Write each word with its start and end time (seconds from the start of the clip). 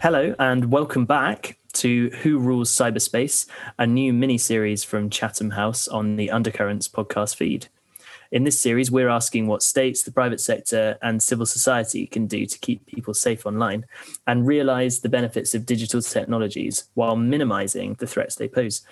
Hello, 0.00 0.34
and 0.40 0.72
welcome 0.72 1.04
back 1.04 1.58
to 1.74 2.10
Who 2.22 2.38
Rules 2.38 2.72
Cyberspace, 2.72 3.46
a 3.78 3.86
new 3.86 4.12
mini 4.12 4.38
series 4.38 4.82
from 4.82 5.08
Chatham 5.08 5.50
House 5.50 5.86
on 5.86 6.16
the 6.16 6.32
Undercurrents 6.32 6.88
podcast 6.88 7.36
feed. 7.36 7.68
In 8.32 8.44
this 8.44 8.58
series, 8.58 8.90
we're 8.90 9.08
asking 9.08 9.46
what 9.46 9.62
states, 9.62 10.02
the 10.02 10.10
private 10.10 10.40
sector, 10.40 10.98
and 11.02 11.22
civil 11.22 11.46
society 11.46 12.06
can 12.06 12.26
do 12.26 12.46
to 12.46 12.58
keep 12.58 12.86
people 12.86 13.14
safe 13.14 13.46
online 13.46 13.86
and 14.26 14.46
realize 14.46 15.00
the 15.00 15.08
benefits 15.08 15.54
of 15.54 15.66
digital 15.66 16.02
technologies 16.02 16.84
while 16.94 17.16
minimizing 17.16 17.94
the 17.94 18.06
threats 18.06 18.34
they 18.34 18.48
pose. 18.48 18.82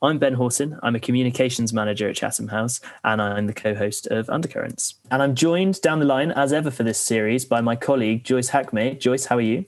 I'm 0.00 0.18
Ben 0.18 0.34
Horton. 0.34 0.78
I'm 0.80 0.94
a 0.94 1.00
communications 1.00 1.72
manager 1.72 2.08
at 2.08 2.14
Chatham 2.14 2.48
House, 2.48 2.80
and 3.02 3.20
I'm 3.20 3.48
the 3.48 3.52
co 3.52 3.74
host 3.74 4.06
of 4.06 4.30
Undercurrents. 4.30 4.94
And 5.10 5.20
I'm 5.20 5.34
joined 5.34 5.80
down 5.80 5.98
the 5.98 6.04
line, 6.04 6.30
as 6.30 6.52
ever, 6.52 6.70
for 6.70 6.84
this 6.84 7.00
series 7.00 7.44
by 7.44 7.60
my 7.60 7.74
colleague, 7.74 8.22
Joyce 8.22 8.50
Hakmeh. 8.50 9.00
Joyce, 9.00 9.26
how 9.26 9.38
are 9.38 9.40
you? 9.40 9.64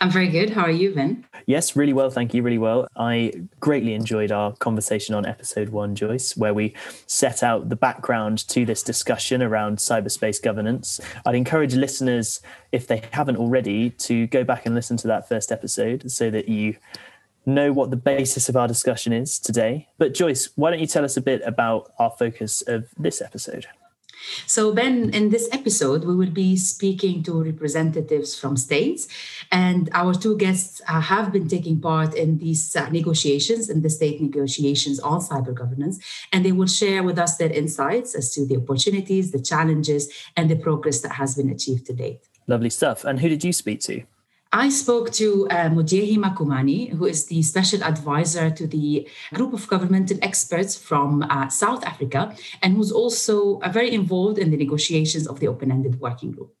I'm 0.00 0.10
very 0.10 0.28
good. 0.28 0.50
How 0.50 0.62
are 0.62 0.70
you, 0.70 0.94
Ben? 0.94 1.24
Yes, 1.46 1.76
really 1.76 1.92
well. 1.92 2.10
Thank 2.10 2.34
you. 2.34 2.42
Really 2.42 2.58
well. 2.58 2.88
I 2.96 3.32
greatly 3.60 3.94
enjoyed 3.94 4.32
our 4.32 4.52
conversation 4.56 5.14
on 5.14 5.26
episode 5.26 5.70
one, 5.70 5.94
Joyce, 5.94 6.36
where 6.36 6.54
we 6.54 6.74
set 7.06 7.42
out 7.42 7.68
the 7.68 7.76
background 7.76 8.46
to 8.48 8.64
this 8.64 8.82
discussion 8.82 9.42
around 9.42 9.78
cyberspace 9.78 10.42
governance. 10.42 11.00
I'd 11.26 11.34
encourage 11.34 11.74
listeners, 11.74 12.40
if 12.72 12.86
they 12.86 13.02
haven't 13.12 13.36
already, 13.36 13.90
to 13.90 14.26
go 14.28 14.44
back 14.44 14.66
and 14.66 14.74
listen 14.74 14.96
to 14.98 15.06
that 15.08 15.28
first 15.28 15.52
episode 15.52 16.10
so 16.10 16.30
that 16.30 16.48
you 16.48 16.76
know 17.46 17.72
what 17.72 17.90
the 17.90 17.96
basis 17.96 18.48
of 18.48 18.56
our 18.56 18.68
discussion 18.68 19.12
is 19.12 19.38
today. 19.38 19.88
But, 19.96 20.14
Joyce, 20.14 20.50
why 20.54 20.70
don't 20.70 20.80
you 20.80 20.86
tell 20.86 21.04
us 21.04 21.16
a 21.16 21.22
bit 21.22 21.42
about 21.44 21.92
our 21.98 22.10
focus 22.10 22.62
of 22.66 22.88
this 22.98 23.20
episode? 23.20 23.66
So, 24.46 24.72
Ben, 24.72 25.10
in 25.10 25.30
this 25.30 25.48
episode, 25.52 26.04
we 26.04 26.14
will 26.14 26.30
be 26.30 26.56
speaking 26.56 27.22
to 27.24 27.42
representatives 27.42 28.38
from 28.38 28.56
states, 28.56 29.08
and 29.50 29.88
our 29.92 30.14
two 30.14 30.36
guests 30.36 30.80
uh, 30.88 31.00
have 31.00 31.32
been 31.32 31.48
taking 31.48 31.80
part 31.80 32.14
in 32.14 32.38
these 32.38 32.74
uh, 32.76 32.88
negotiations, 32.90 33.68
in 33.68 33.82
the 33.82 33.90
state 33.90 34.20
negotiations 34.20 35.00
on 35.00 35.20
cyber 35.20 35.54
governance, 35.54 35.98
and 36.32 36.44
they 36.44 36.52
will 36.52 36.66
share 36.66 37.02
with 37.02 37.18
us 37.18 37.36
their 37.36 37.52
insights 37.52 38.14
as 38.14 38.32
to 38.34 38.46
the 38.46 38.56
opportunities, 38.56 39.30
the 39.30 39.40
challenges, 39.40 40.10
and 40.36 40.50
the 40.50 40.56
progress 40.56 41.00
that 41.00 41.12
has 41.12 41.34
been 41.34 41.50
achieved 41.50 41.86
to 41.86 41.92
date. 41.92 42.20
Lovely 42.46 42.70
stuff. 42.70 43.04
And 43.04 43.20
who 43.20 43.28
did 43.28 43.44
you 43.44 43.52
speak 43.52 43.80
to? 43.82 44.02
I 44.52 44.70
spoke 44.70 45.12
to 45.12 45.46
uh, 45.50 45.68
Makumane, 45.68 46.90
who 46.92 47.04
is 47.04 47.26
the 47.26 47.42
special 47.42 47.84
advisor 47.84 48.50
to 48.50 48.66
the 48.66 49.06
group 49.34 49.52
of 49.52 49.68
governmental 49.68 50.18
experts 50.22 50.74
from 50.74 51.22
uh, 51.22 51.48
South 51.48 51.84
Africa, 51.84 52.34
and 52.62 52.74
who's 52.74 52.90
also 52.90 53.58
uh, 53.60 53.68
very 53.68 53.92
involved 53.92 54.38
in 54.38 54.50
the 54.50 54.56
negotiations 54.56 55.26
of 55.26 55.38
the 55.40 55.48
open 55.48 55.70
ended 55.70 56.00
working 56.00 56.32
group. 56.32 56.54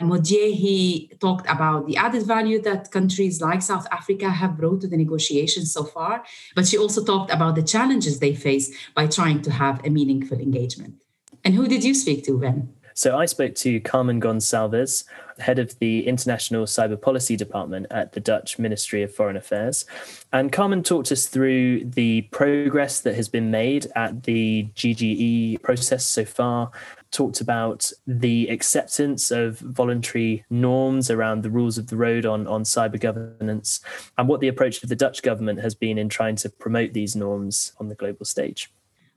Moliehi 0.00 1.18
talked 1.20 1.48
about 1.48 1.86
the 1.86 1.96
added 1.96 2.24
value 2.24 2.60
that 2.62 2.90
countries 2.92 3.40
like 3.40 3.62
South 3.62 3.86
Africa 3.90 4.30
have 4.30 4.56
brought 4.56 4.80
to 4.82 4.88
the 4.88 4.96
negotiations 4.96 5.72
so 5.72 5.84
far, 5.84 6.24
but 6.54 6.66
she 6.66 6.78
also 6.78 7.04
talked 7.04 7.32
about 7.32 7.56
the 7.56 7.62
challenges 7.62 8.20
they 8.20 8.34
face 8.34 8.74
by 8.94 9.06
trying 9.06 9.42
to 9.42 9.50
have 9.50 9.84
a 9.84 9.90
meaningful 9.90 10.38
engagement. 10.38 11.02
And 11.44 11.54
who 11.54 11.66
did 11.66 11.84
you 11.84 11.94
speak 11.94 12.24
to, 12.24 12.38
Ben? 12.38 12.74
So 12.94 13.16
I 13.18 13.26
spoke 13.26 13.56
to 13.56 13.80
Carmen 13.80 14.20
Gonsalves, 14.20 15.04
head 15.38 15.58
of 15.58 15.78
the 15.78 16.06
International 16.06 16.64
Cyber 16.64 17.00
Policy 17.00 17.36
Department 17.36 17.86
at 17.90 18.12
the 18.12 18.20
Dutch 18.20 18.58
Ministry 18.58 19.02
of 19.02 19.14
Foreign 19.14 19.36
Affairs. 19.36 19.84
And 20.32 20.52
Carmen 20.52 20.82
talked 20.82 21.12
us 21.12 21.26
through 21.26 21.84
the 21.84 22.22
progress 22.32 23.00
that 23.00 23.14
has 23.14 23.28
been 23.28 23.50
made 23.50 23.86
at 23.94 24.24
the 24.24 24.68
GGE 24.74 25.62
process 25.62 26.04
so 26.04 26.24
far, 26.24 26.70
talked 27.10 27.40
about 27.40 27.90
the 28.06 28.48
acceptance 28.48 29.30
of 29.30 29.58
voluntary 29.58 30.44
norms 30.50 31.10
around 31.10 31.42
the 31.42 31.50
rules 31.50 31.78
of 31.78 31.88
the 31.88 31.96
road 31.96 32.26
on, 32.26 32.46
on 32.46 32.64
cyber 32.64 32.98
governance, 32.98 33.80
and 34.18 34.28
what 34.28 34.40
the 34.40 34.48
approach 34.48 34.82
of 34.82 34.88
the 34.88 34.96
Dutch 34.96 35.22
government 35.22 35.60
has 35.60 35.74
been 35.74 35.98
in 35.98 36.08
trying 36.08 36.36
to 36.36 36.48
promote 36.48 36.92
these 36.92 37.14
norms 37.14 37.72
on 37.78 37.88
the 37.88 37.94
global 37.94 38.24
stage. 38.24 38.72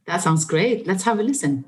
That 0.05 0.21
sounds 0.21 0.45
great. 0.45 0.87
Let's 0.87 1.03
have 1.03 1.19
a 1.19 1.23
listen. 1.23 1.65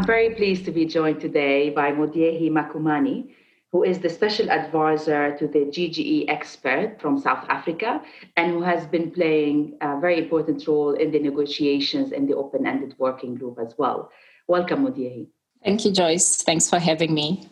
I'm 0.00 0.06
very 0.06 0.34
pleased 0.34 0.64
to 0.64 0.70
be 0.70 0.86
joined 0.86 1.20
today 1.20 1.68
by 1.68 1.92
Moliehi 1.92 2.50
Makumane, 2.50 3.34
who 3.70 3.82
is 3.82 3.98
the 3.98 4.08
special 4.08 4.50
advisor 4.50 5.36
to 5.36 5.46
the 5.46 5.66
GGE 5.66 6.24
expert 6.26 6.96
from 6.98 7.18
South 7.18 7.44
Africa 7.50 8.00
and 8.38 8.50
who 8.50 8.62
has 8.62 8.86
been 8.86 9.10
playing 9.10 9.76
a 9.82 10.00
very 10.00 10.18
important 10.18 10.66
role 10.66 10.94
in 10.94 11.10
the 11.10 11.18
negotiations 11.18 12.12
in 12.12 12.26
the 12.26 12.34
open 12.34 12.66
ended 12.66 12.94
working 12.96 13.34
group 13.34 13.58
as 13.60 13.74
well. 13.76 14.10
Welcome, 14.48 14.86
Moliehi. 14.86 15.26
Thank 15.62 15.84
you, 15.84 15.92
Joyce. 15.92 16.44
Thanks 16.44 16.70
for 16.70 16.78
having 16.78 17.12
me. 17.12 17.46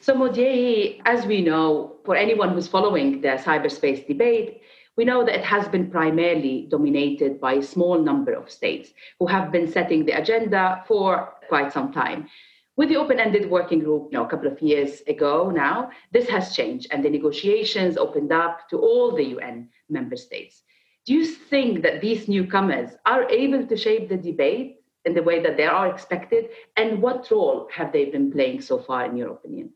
So, 0.00 0.14
Moliehi, 0.14 1.02
as 1.04 1.26
we 1.26 1.42
know, 1.42 1.96
for 2.06 2.16
anyone 2.16 2.54
who's 2.54 2.68
following 2.68 3.20
the 3.20 3.36
cyberspace 3.36 4.06
debate, 4.06 4.62
we 4.96 5.04
know 5.04 5.24
that 5.24 5.36
it 5.36 5.44
has 5.44 5.68
been 5.68 5.90
primarily 5.90 6.66
dominated 6.70 7.40
by 7.40 7.54
a 7.54 7.62
small 7.62 7.98
number 7.98 8.32
of 8.32 8.50
states 8.50 8.92
who 9.18 9.26
have 9.26 9.50
been 9.50 9.70
setting 9.70 10.04
the 10.04 10.12
agenda 10.12 10.84
for 10.86 11.34
quite 11.48 11.72
some 11.72 11.92
time. 11.92 12.28
With 12.76 12.88
the 12.88 12.96
open 12.96 13.20
ended 13.20 13.50
working 13.50 13.80
group, 13.80 14.08
you 14.10 14.18
know, 14.18 14.24
a 14.24 14.28
couple 14.28 14.50
of 14.50 14.60
years 14.60 15.02
ago 15.06 15.50
now, 15.50 15.90
this 16.10 16.28
has 16.28 16.54
changed 16.54 16.88
and 16.90 17.04
the 17.04 17.10
negotiations 17.10 17.96
opened 17.96 18.32
up 18.32 18.68
to 18.70 18.78
all 18.78 19.14
the 19.14 19.24
UN 19.36 19.68
member 19.88 20.16
states. 20.16 20.62
Do 21.04 21.14
you 21.14 21.26
think 21.26 21.82
that 21.82 22.00
these 22.00 22.28
newcomers 22.28 22.90
are 23.06 23.28
able 23.28 23.66
to 23.66 23.76
shape 23.76 24.08
the 24.08 24.16
debate 24.16 24.76
in 25.04 25.14
the 25.14 25.22
way 25.22 25.42
that 25.42 25.56
they 25.56 25.66
are 25.66 25.88
expected? 25.88 26.50
And 26.76 27.02
what 27.02 27.30
role 27.30 27.68
have 27.72 27.92
they 27.92 28.06
been 28.06 28.30
playing 28.30 28.60
so 28.60 28.78
far, 28.78 29.04
in 29.06 29.16
your 29.16 29.30
opinion? 29.30 29.72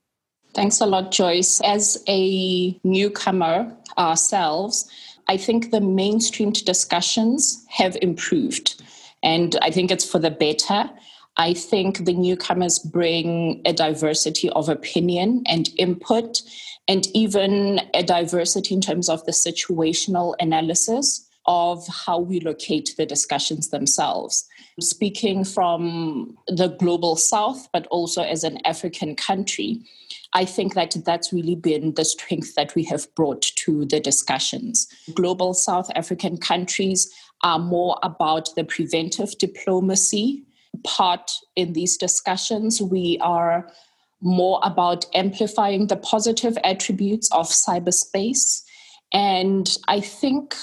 Thanks 0.54 0.80
a 0.80 0.86
lot, 0.86 1.12
Joyce. 1.12 1.60
As 1.60 2.02
a 2.08 2.78
newcomer 2.82 3.76
ourselves, 3.98 4.88
I 5.28 5.36
think 5.36 5.70
the 5.70 5.80
mainstreamed 5.80 6.64
discussions 6.64 7.64
have 7.68 7.96
improved. 8.00 8.82
And 9.22 9.56
I 9.60 9.70
think 9.70 9.90
it's 9.90 10.08
for 10.08 10.18
the 10.18 10.30
better. 10.30 10.90
I 11.36 11.52
think 11.52 12.04
the 12.04 12.14
newcomers 12.14 12.78
bring 12.78 13.60
a 13.66 13.72
diversity 13.72 14.48
of 14.50 14.68
opinion 14.68 15.42
and 15.46 15.68
input, 15.76 16.42
and 16.88 17.06
even 17.14 17.80
a 17.92 18.02
diversity 18.02 18.74
in 18.74 18.80
terms 18.80 19.08
of 19.08 19.24
the 19.26 19.32
situational 19.32 20.34
analysis 20.40 21.28
of 21.46 21.86
how 21.88 22.18
we 22.18 22.40
locate 22.40 22.94
the 22.96 23.06
discussions 23.06 23.68
themselves. 23.68 24.46
Speaking 24.80 25.44
from 25.44 26.36
the 26.46 26.68
global 26.68 27.16
south, 27.16 27.68
but 27.72 27.86
also 27.88 28.22
as 28.22 28.44
an 28.44 28.58
African 28.64 29.14
country, 29.14 29.80
I 30.32 30.44
think 30.44 30.74
that 30.74 30.96
that's 31.04 31.32
really 31.32 31.54
been 31.54 31.94
the 31.94 32.04
strength 32.04 32.54
that 32.54 32.74
we 32.74 32.84
have 32.84 33.12
brought 33.14 33.42
to 33.64 33.84
the 33.86 34.00
discussions. 34.00 34.86
Global 35.14 35.54
South 35.54 35.90
African 35.94 36.36
countries 36.36 37.10
are 37.42 37.58
more 37.58 37.98
about 38.02 38.54
the 38.54 38.64
preventive 38.64 39.36
diplomacy 39.38 40.44
part 40.84 41.30
in 41.54 41.72
these 41.72 41.96
discussions. 41.96 42.80
We 42.82 43.18
are 43.20 43.70
more 44.20 44.60
about 44.62 45.06
amplifying 45.14 45.86
the 45.86 45.96
positive 45.96 46.58
attributes 46.64 47.30
of 47.32 47.48
cyberspace. 47.48 48.62
And 49.12 49.76
I 49.88 50.00
think 50.00 50.56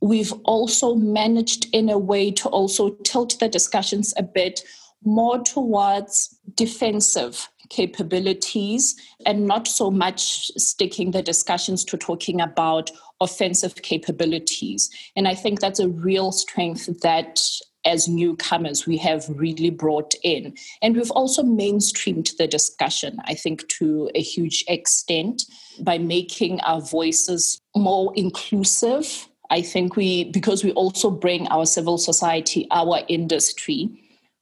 we've 0.00 0.32
also 0.44 0.94
managed 0.94 1.66
in 1.72 1.88
a 1.88 1.98
way 1.98 2.30
to 2.30 2.48
also 2.48 2.90
tilt 3.04 3.38
the 3.40 3.48
discussions 3.48 4.12
a 4.16 4.22
bit 4.22 4.62
more 5.04 5.38
towards 5.38 6.36
defensive 6.54 7.48
capabilities 7.70 8.94
and 9.24 9.46
not 9.46 9.66
so 9.66 9.90
much 9.90 10.48
sticking 10.56 11.10
the 11.10 11.22
discussions 11.22 11.84
to 11.84 11.96
talking 11.96 12.40
about 12.40 12.90
offensive 13.20 13.76
capabilities. 13.76 14.90
And 15.16 15.26
I 15.26 15.34
think 15.34 15.60
that's 15.60 15.80
a 15.80 15.88
real 15.88 16.32
strength 16.32 17.00
that 17.02 17.40
as 17.84 18.08
newcomers 18.08 18.86
we 18.86 18.96
have 18.98 19.24
really 19.28 19.70
brought 19.70 20.14
in. 20.22 20.54
And 20.82 20.96
we've 20.96 21.10
also 21.12 21.42
mainstreamed 21.42 22.36
the 22.36 22.48
discussion, 22.48 23.18
I 23.24 23.34
think, 23.34 23.66
to 23.68 24.10
a 24.14 24.20
huge 24.20 24.64
extent 24.66 25.44
by 25.80 25.98
making 25.98 26.60
our 26.60 26.80
voices 26.80 27.60
more 27.76 28.12
inclusive. 28.16 29.28
I 29.50 29.62
think 29.62 29.94
we, 29.94 30.24
because 30.32 30.64
we 30.64 30.72
also 30.72 31.10
bring 31.10 31.46
our 31.48 31.64
civil 31.64 31.96
society, 31.96 32.66
our 32.72 33.02
industry, 33.08 33.88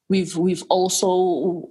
we've 0.09 0.37
we've 0.37 0.65
also 0.71 1.69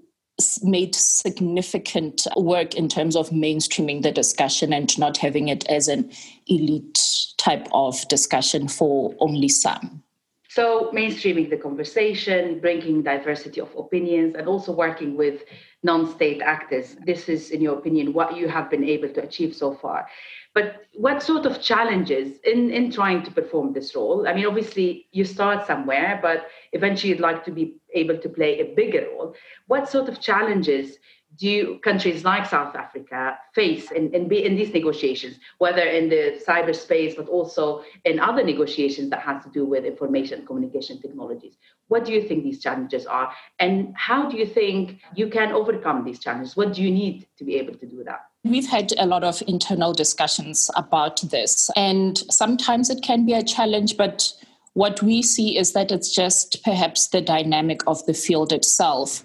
made 0.64 0.96
significant 0.96 2.28
work 2.38 2.76
in 2.76 2.88
terms 2.88 3.16
of 3.16 3.30
mainstreaming 3.30 4.02
the 4.02 4.12
discussion 4.12 4.74
and 4.74 4.98
not 4.98 5.18
having 5.18 5.48
it 5.48 5.68
as 5.70 5.88
an 5.88 6.12
elite 6.48 7.00
type 7.38 7.68
of 7.72 8.08
discussion 8.08 8.68
for 8.68 9.16
only 9.20 9.50
some. 9.50 10.04
So, 10.50 10.92
mainstreaming 10.94 11.50
the 11.50 11.58
conversation, 11.58 12.60
bringing 12.60 13.02
diversity 13.02 13.60
of 13.60 13.76
opinions, 13.76 14.36
and 14.36 14.48
also 14.48 14.72
working 14.72 15.18
with 15.18 15.42
non 15.82 16.14
state 16.14 16.42
actors. 16.44 16.96
This 17.06 17.28
is, 17.28 17.50
in 17.50 17.60
your 17.60 17.78
opinion, 17.80 18.14
what 18.14 18.38
you 18.38 18.48
have 18.48 18.70
been 18.70 18.84
able 18.84 19.10
to 19.10 19.24
achieve 19.24 19.56
so 19.56 19.74
far. 19.74 20.08
But 20.54 20.86
what 20.94 21.24
sort 21.24 21.46
of 21.46 21.62
challenges 21.62 22.38
in, 22.44 22.70
in 22.70 22.92
trying 22.92 23.24
to 23.24 23.32
perform 23.32 23.74
this 23.74 23.96
role? 23.96 24.28
I 24.28 24.34
mean, 24.34 24.46
obviously, 24.46 25.08
you 25.12 25.26
start 25.26 25.66
somewhere, 25.66 26.20
but 26.22 26.48
eventually 26.74 27.10
you'd 27.10 27.20
like 27.20 27.44
to 27.46 27.52
be 27.52 27.78
able 27.94 28.18
to 28.20 28.30
play 28.30 28.60
a 28.60 28.76
bigger 28.76 29.08
role. 29.12 29.36
What 29.68 29.90
sort 29.90 30.10
of 30.10 30.22
challenges 30.22 30.98
do 31.38 31.80
countries 31.80 32.24
like 32.24 32.46
South 32.46 32.76
Africa 32.76 33.38
face 33.56 33.90
in, 33.90 34.14
in, 34.14 34.32
in, 34.32 34.56
these 34.56 34.72
negotiations, 34.72 35.40
whether 35.58 35.82
in 35.82 36.08
the 36.10 36.40
cyberspace, 36.48 37.16
but 37.16 37.28
also 37.28 37.84
in 38.06 38.20
other 38.20 38.44
negotiations 38.44 39.10
that 39.10 39.22
has 39.22 39.44
to 39.44 39.50
do 39.50 39.66
with 39.66 39.84
information 39.86 40.46
communication 40.46 41.02
technologies? 41.02 41.58
What 41.88 42.06
do 42.06 42.12
you 42.12 42.22
think 42.22 42.44
these 42.44 42.62
challenges 42.62 43.08
are? 43.08 43.34
And 43.60 43.94
how 43.98 44.30
do 44.30 44.38
you 44.38 44.46
think 44.46 45.00
you 45.16 45.28
can 45.28 45.52
overcome 45.52 46.04
these 46.04 46.20
challenges? 46.20 46.56
What 46.56 46.74
do 46.74 46.84
you 46.84 46.92
need 46.92 47.28
to 47.38 47.44
be 47.44 47.56
able 47.56 47.74
to 47.76 47.86
do 47.88 48.04
that? 48.04 48.26
We've 48.44 48.68
had 48.68 48.94
a 48.98 49.06
lot 49.06 49.24
of 49.24 49.42
internal 49.48 49.94
discussions 49.94 50.70
about 50.76 51.22
this, 51.22 51.70
and 51.76 52.18
sometimes 52.30 52.90
it 52.90 53.02
can 53.02 53.26
be 53.26 53.34
a 53.34 53.44
challenge, 53.44 53.96
but 53.96 54.34
what 54.74 55.02
we 55.02 55.22
see 55.22 55.58
is 55.58 55.74
that 55.74 55.92
it's 55.92 56.14
just 56.14 56.64
perhaps 56.64 57.08
the 57.08 57.22
dynamic 57.22 57.82
of 57.88 58.06
the 58.06 58.14
field 58.14 58.52
itself 58.52 59.24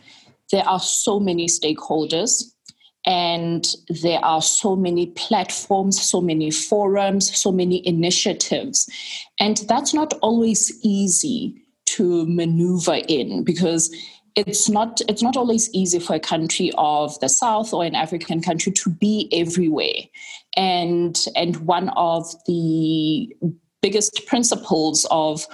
there 0.50 0.66
are 0.66 0.80
so 0.80 1.20
many 1.20 1.46
stakeholders 1.46 2.44
and 3.06 3.74
there 4.02 4.22
are 4.24 4.42
so 4.42 4.76
many 4.76 5.06
platforms, 5.08 6.00
so 6.00 6.20
many 6.20 6.50
forums, 6.50 7.36
so 7.36 7.52
many 7.52 7.86
initiatives. 7.86 8.88
And 9.38 9.58
that's 9.68 9.94
not 9.94 10.14
always 10.20 10.78
easy 10.82 11.62
to 11.86 12.26
maneuver 12.26 13.00
in 13.08 13.44
because 13.44 13.94
it's 14.38 14.68
not 14.68 15.00
it's 15.08 15.22
not 15.22 15.36
always 15.36 15.68
easy 15.74 15.98
for 15.98 16.14
a 16.14 16.20
country 16.20 16.70
of 16.78 17.18
the 17.18 17.28
south 17.28 17.74
or 17.74 17.84
an 17.84 17.96
african 17.96 18.40
country 18.40 18.70
to 18.70 18.88
be 18.88 19.28
everywhere. 19.32 20.02
And 20.56 21.18
and 21.34 21.56
one 21.66 21.88
of 21.90 22.24
the 22.46 23.34
biggest 23.82 24.26
principles 24.26 25.06
of 25.10 25.46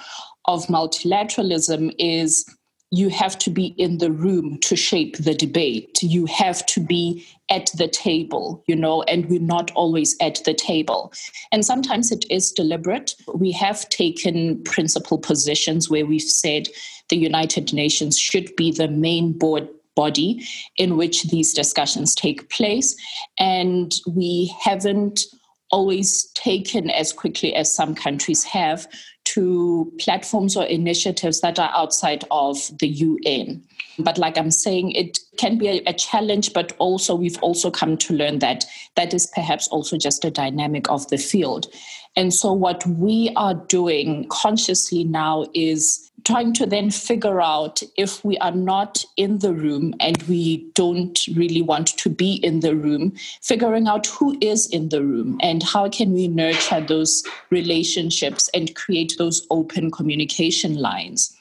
of 0.45 0.67
multilateralism 0.67 1.95
is 1.97 2.45
you 2.95 3.09
have 3.09 3.37
to 3.39 3.49
be 3.49 3.67
in 3.77 3.97
the 3.97 4.11
room 4.11 4.57
to 4.59 4.75
shape 4.75 5.17
the 5.17 5.33
debate. 5.33 6.01
You 6.01 6.25
have 6.27 6.65
to 6.67 6.79
be 6.79 7.27
at 7.49 7.69
the 7.77 7.87
table, 7.87 8.63
you 8.67 8.75
know, 8.75 9.03
and 9.03 9.25
we're 9.29 9.39
not 9.39 9.69
always 9.71 10.15
at 10.21 10.41
the 10.45 10.53
table. 10.53 11.11
And 11.51 11.65
sometimes 11.65 12.11
it 12.11 12.25
is 12.29 12.51
deliberate. 12.51 13.15
We 13.33 13.51
have 13.51 13.87
taken 13.89 14.63
principal 14.63 15.17
positions 15.17 15.89
where 15.89 16.05
we've 16.05 16.21
said 16.21 16.69
the 17.09 17.17
United 17.17 17.73
Nations 17.73 18.17
should 18.17 18.55
be 18.55 18.71
the 18.71 18.87
main 18.87 19.33
board 19.33 19.67
body 19.95 20.41
in 20.77 20.97
which 20.97 21.23
these 21.23 21.53
discussions 21.53 22.15
take 22.15 22.49
place. 22.49 22.95
And 23.37 23.93
we 24.07 24.53
haven't 24.61 25.25
always 25.71 26.25
taken 26.33 26.89
as 26.89 27.11
quickly 27.11 27.55
as 27.55 27.73
some 27.73 27.95
countries 27.95 28.43
have 28.43 28.87
to 29.25 29.91
platforms 29.99 30.55
or 30.55 30.65
initiatives 30.65 31.41
that 31.41 31.59
are 31.59 31.71
outside 31.75 32.23
of 32.31 32.57
the 32.79 32.87
UN. 32.87 33.63
But 33.97 34.17
like 34.17 34.37
I'm 34.37 34.51
saying, 34.51 34.91
it 34.91 35.17
can 35.37 35.57
be 35.57 35.67
a, 35.67 35.81
a, 35.87 35.93
challenge, 35.93 36.53
but 36.53 36.73
also 36.77 37.15
we've 37.15 37.41
also 37.41 37.71
come 37.71 37.97
to 37.97 38.13
learn 38.13 38.39
that 38.39 38.65
that 38.95 39.13
is 39.13 39.27
perhaps 39.33 39.67
also 39.69 39.97
just 39.97 40.23
a 40.25 40.31
dynamic 40.31 40.89
of 40.89 41.07
the 41.09 41.17
field. 41.17 41.67
And 42.15 42.33
so 42.33 42.53
what 42.53 42.85
we 42.87 43.31
are 43.35 43.53
doing 43.53 44.27
consciously 44.29 45.03
now 45.03 45.45
is 45.53 46.11
trying 46.23 46.53
to 46.53 46.65
then 46.65 46.89
figure 46.89 47.39
out 47.39 47.83
if 47.97 48.23
we 48.25 48.37
are 48.39 48.51
not 48.51 49.05
in 49.15 49.39
the 49.39 49.53
room 49.53 49.93
and 49.99 50.21
we 50.23 50.69
don't 50.73 51.19
really 51.35 51.61
want 51.61 51.87
to 51.97 52.09
be 52.09 52.35
in 52.35 52.61
the 52.61 52.75
room, 52.75 53.13
figuring 53.41 53.87
out 53.87 54.07
who 54.07 54.37
is 54.41 54.67
in 54.67 54.89
the 54.89 55.03
room 55.03 55.37
and 55.41 55.61
how 55.61 55.87
can 55.87 56.13
we 56.13 56.27
nurture 56.27 56.81
those 56.81 57.23
relationships 57.51 58.49
and 58.53 58.75
create 58.75 59.13
those 59.17 59.45
open 59.51 59.91
communication 59.91 60.75
lines 60.75 61.35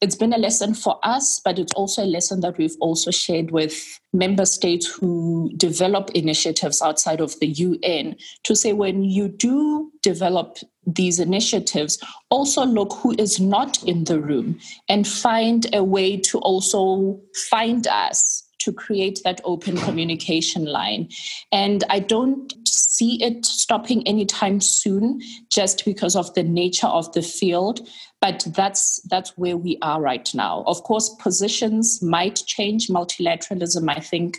it's 0.00 0.14
been 0.14 0.32
a 0.32 0.38
lesson 0.38 0.74
for 0.74 0.98
us, 1.02 1.40
but 1.44 1.58
it's 1.58 1.72
also 1.72 2.04
a 2.04 2.06
lesson 2.06 2.40
that 2.40 2.56
we've 2.56 2.76
also 2.80 3.10
shared 3.10 3.50
with 3.50 4.00
member 4.12 4.46
states 4.46 4.86
who 4.86 5.50
develop 5.56 6.10
initiatives 6.10 6.80
outside 6.80 7.20
of 7.20 7.38
the 7.40 7.48
UN 7.48 8.16
to 8.44 8.54
say 8.54 8.72
when 8.72 9.02
you 9.02 9.28
do 9.28 9.90
develop 10.02 10.58
these 10.86 11.18
initiatives, 11.18 11.98
also 12.30 12.64
look 12.64 12.92
who 12.94 13.14
is 13.18 13.40
not 13.40 13.82
in 13.84 14.04
the 14.04 14.20
room 14.20 14.58
and 14.88 15.06
find 15.06 15.66
a 15.74 15.82
way 15.82 16.16
to 16.16 16.38
also 16.38 17.20
find 17.50 17.86
us 17.88 18.44
to 18.60 18.72
create 18.72 19.20
that 19.24 19.40
open 19.44 19.76
communication 19.76 20.64
line. 20.64 21.08
And 21.52 21.84
I 21.90 22.00
don't 22.00 22.52
see 22.78 23.22
it 23.22 23.44
stopping 23.44 24.06
anytime 24.06 24.60
soon 24.60 25.20
just 25.50 25.84
because 25.84 26.16
of 26.16 26.32
the 26.34 26.42
nature 26.42 26.86
of 26.86 27.12
the 27.12 27.22
field 27.22 27.88
but 28.20 28.46
that's 28.48 29.00
that's 29.08 29.36
where 29.38 29.56
we 29.56 29.78
are 29.80 30.00
right 30.00 30.34
now. 30.34 30.64
Of 30.66 30.82
course 30.82 31.08
positions 31.20 32.02
might 32.02 32.42
change. 32.46 32.88
Multilateralism 32.88 33.88
i 33.88 34.00
think 34.00 34.38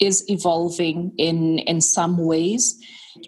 is 0.00 0.24
evolving 0.30 1.12
in 1.18 1.58
in 1.60 1.80
some 1.80 2.16
ways 2.16 2.78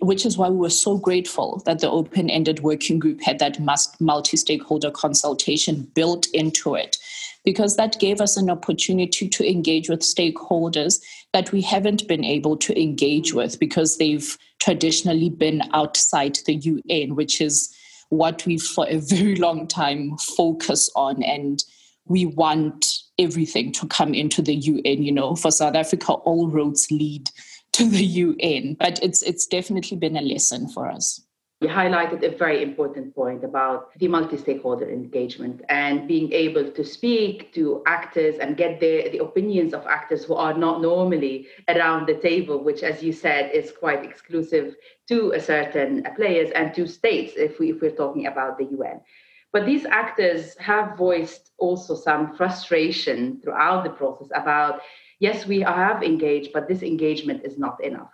which 0.01 0.25
is 0.25 0.39
why 0.39 0.49
we 0.49 0.57
were 0.57 0.71
so 0.71 0.97
grateful 0.97 1.61
that 1.67 1.81
the 1.81 1.91
open-ended 1.91 2.61
working 2.61 2.99
group 2.99 3.21
had 3.21 3.39
that 3.41 3.59
multi-stakeholder 4.01 4.91
consultation 4.91 5.91
built 5.95 6.27
into 6.33 6.75
it 6.75 6.97
because 7.45 7.77
that 7.77 7.99
gave 7.99 8.21
us 8.21 8.37
an 8.37 8.51
opportunity 8.51 9.29
to 9.29 9.49
engage 9.49 9.89
with 9.89 10.01
stakeholders 10.01 11.01
that 11.33 11.53
we 11.53 11.61
haven't 11.61 12.07
been 12.07 12.25
able 12.25 12.57
to 12.57 12.81
engage 12.81 13.29
mm-hmm. 13.29 13.39
with 13.39 13.59
because 13.59 13.99
they've 13.99 14.37
traditionally 14.61 15.31
been 15.31 15.63
outside 15.73 16.39
the 16.47 16.55
UN, 16.55 17.15
which 17.15 17.41
is 17.41 17.75
what 18.11 18.45
we've 18.47 18.63
for 18.63 18.87
a 18.89 18.99
very 18.99 19.37
long 19.37 19.67
time 19.67 20.17
focus 20.19 20.91
on. 20.95 21.23
And 21.23 21.63
we 22.07 22.27
want 22.27 22.87
everything 23.19 23.73
to 23.73 23.87
come 23.87 24.15
into 24.15 24.43
the 24.43 24.55
UN. 24.55 25.03
You 25.03 25.13
know, 25.13 25.35
for 25.35 25.51
South 25.51 25.75
Africa, 25.75 26.13
all 26.13 26.49
roads 26.49 26.89
lead 26.91 27.31
to 27.73 27.89
the 27.89 28.05
UN. 28.05 28.77
But 28.79 29.03
it's 29.03 29.23
it's 29.23 29.47
definitely 29.47 29.97
been 29.97 30.17
a 30.17 30.23
lesson 30.23 30.69
for 30.69 30.89
us. 30.89 31.21
You 31.63 31.69
highlighted 31.69 32.25
a 32.25 32.37
very 32.37 32.61
important 32.61 33.15
point 33.15 33.45
about 33.45 33.97
the 33.97 34.09
multi 34.09 34.37
stakeholder 34.37 34.91
engagement 34.91 35.63
and 35.69 36.09
being 36.09 36.33
able 36.33 36.69
to 36.73 36.85
speak 36.85 37.55
to 37.55 37.85
actors 37.87 38.39
and 38.39 38.57
get 38.57 38.81
the, 38.81 39.09
the 39.11 39.19
opinions 39.19 39.73
of 39.73 39.87
actors 39.87 40.25
who 40.25 40.35
are 40.35 40.55
not 40.55 40.83
normally 40.83 41.47
around 41.69 42.09
the 42.09 42.17
table, 42.17 42.65
which, 42.65 42.83
as 42.83 43.01
you 43.01 43.13
said, 43.13 43.53
is 43.55 43.71
quite 43.71 44.05
exclusive 44.05 44.75
to 45.07 45.31
a 45.35 45.41
certain 45.41 46.05
players 46.17 46.51
and 46.51 46.75
to 46.75 46.85
states 46.85 47.35
if, 47.37 47.61
we, 47.61 47.71
if 47.71 47.81
we're 47.81 47.93
talking 47.93 48.27
about 48.27 48.59
the 48.59 48.65
UN. 48.65 49.01
But 49.53 49.65
these 49.65 49.85
actors 49.85 50.59
have 50.59 50.99
voiced 50.99 51.53
also 51.59 51.95
some 51.95 52.35
frustration 52.35 53.41
throughout 53.41 53.85
the 53.85 53.91
process 53.91 54.31
about 54.35 54.81
yes, 55.21 55.47
we 55.47 55.61
have 55.61 56.03
engaged, 56.03 56.53
but 56.53 56.67
this 56.67 56.83
engagement 56.83 57.45
is 57.45 57.57
not 57.57 57.85
enough 57.85 58.11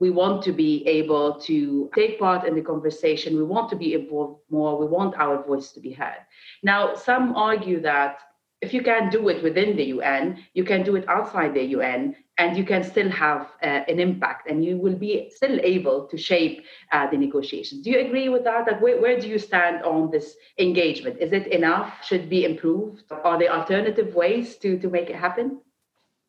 we 0.00 0.10
want 0.10 0.42
to 0.44 0.52
be 0.52 0.86
able 0.86 1.34
to 1.40 1.90
take 1.94 2.18
part 2.18 2.46
in 2.46 2.54
the 2.54 2.62
conversation. 2.62 3.36
We 3.36 3.42
want 3.42 3.68
to 3.70 3.76
be 3.76 3.94
involved 3.94 4.42
more. 4.50 4.78
We 4.78 4.86
want 4.86 5.16
our 5.16 5.42
voice 5.42 5.72
to 5.72 5.80
be 5.80 5.92
heard. 5.92 6.22
Now, 6.62 6.94
some 6.94 7.34
argue 7.34 7.80
that 7.80 8.18
if 8.60 8.74
you 8.74 8.82
can 8.82 9.08
do 9.08 9.28
it 9.28 9.42
within 9.42 9.76
the 9.76 9.84
UN, 9.84 10.42
you 10.52 10.64
can 10.64 10.82
do 10.82 10.96
it 10.96 11.08
outside 11.08 11.54
the 11.54 11.62
UN, 11.62 12.16
and 12.38 12.56
you 12.56 12.64
can 12.64 12.82
still 12.82 13.08
have 13.08 13.52
uh, 13.62 13.82
an 13.88 14.00
impact, 14.00 14.48
and 14.48 14.64
you 14.64 14.76
will 14.76 14.96
be 14.96 15.30
still 15.34 15.58
able 15.62 16.06
to 16.06 16.16
shape 16.16 16.64
uh, 16.92 17.08
the 17.10 17.16
negotiations. 17.16 17.82
Do 17.82 17.90
you 17.90 18.00
agree 18.00 18.28
with 18.28 18.44
that? 18.44 18.80
Where, 18.80 19.00
where 19.00 19.20
do 19.20 19.28
you 19.28 19.38
stand 19.38 19.84
on 19.84 20.10
this 20.10 20.34
engagement? 20.58 21.18
Is 21.20 21.32
it 21.32 21.48
enough? 21.48 22.04
Should 22.04 22.28
be 22.28 22.44
improved? 22.44 23.04
Are 23.10 23.38
there 23.38 23.52
alternative 23.52 24.14
ways 24.14 24.56
to 24.58 24.78
to 24.78 24.88
make 24.88 25.08
it 25.10 25.16
happen? 25.16 25.60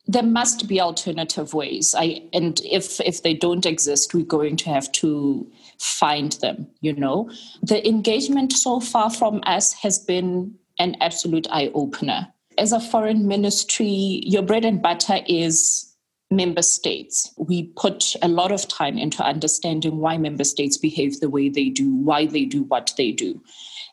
There 0.07 0.23
must 0.23 0.67
be 0.67 0.81
alternative 0.81 1.53
ways. 1.53 1.93
I 1.97 2.23
and 2.33 2.59
if 2.63 2.99
if 3.01 3.23
they 3.23 3.33
don't 3.33 3.65
exist 3.65 4.13
we're 4.13 4.25
going 4.25 4.55
to 4.57 4.69
have 4.69 4.91
to 4.93 5.49
find 5.79 6.33
them 6.33 6.67
you 6.81 6.93
know? 6.93 7.29
The 7.61 7.87
engagement 7.87 8.53
so 8.53 8.79
far 8.79 9.09
from 9.09 9.41
us 9.45 9.73
has 9.73 9.99
been 9.99 10.55
an 10.79 10.95
absolute 11.01 11.47
eye 11.51 11.71
opener 11.73 12.27
as 12.57 12.71
a 12.71 12.79
foreign 12.79 13.27
ministry 13.27 14.21
your 14.23 14.41
bread 14.41 14.65
and 14.65 14.81
butter 14.81 15.19
is 15.27 15.85
member 16.31 16.61
states. 16.61 17.33
We 17.37 17.63
put 17.75 18.15
a 18.21 18.27
lot 18.27 18.51
of 18.51 18.67
time 18.67 18.99
into 18.99 19.23
understanding 19.23 19.97
why 19.97 20.17
member 20.17 20.43
states 20.43 20.77
behave 20.77 21.19
the 21.19 21.29
way 21.29 21.49
they 21.49 21.69
do 21.69 21.95
why 21.95 22.25
they 22.25 22.45
do 22.45 22.63
what 22.63 22.93
they 22.97 23.11
do. 23.11 23.41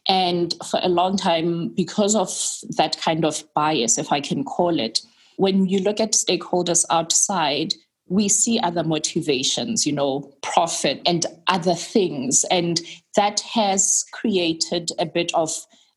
And 0.08 0.54
for 0.64 0.78
a 0.82 0.88
long 0.88 1.16
time 1.16 1.68
because 1.68 2.14
of 2.14 2.30
that 2.76 2.96
kind 3.00 3.24
of 3.24 3.42
bias 3.54 3.98
if 3.98 4.12
i 4.12 4.20
can 4.20 4.44
call 4.44 4.78
it 4.78 5.00
when 5.36 5.66
you 5.66 5.80
look 5.80 6.00
at 6.00 6.12
stakeholders 6.12 6.84
outside, 6.90 7.74
we 8.08 8.28
see 8.28 8.60
other 8.60 8.84
motivations, 8.84 9.86
you 9.86 9.92
know, 9.92 10.32
profit 10.42 11.00
and 11.06 11.26
other 11.48 11.74
things. 11.74 12.44
And 12.50 12.80
that 13.16 13.40
has 13.40 14.04
created 14.12 14.90
a 14.98 15.06
bit 15.06 15.34
of 15.34 15.50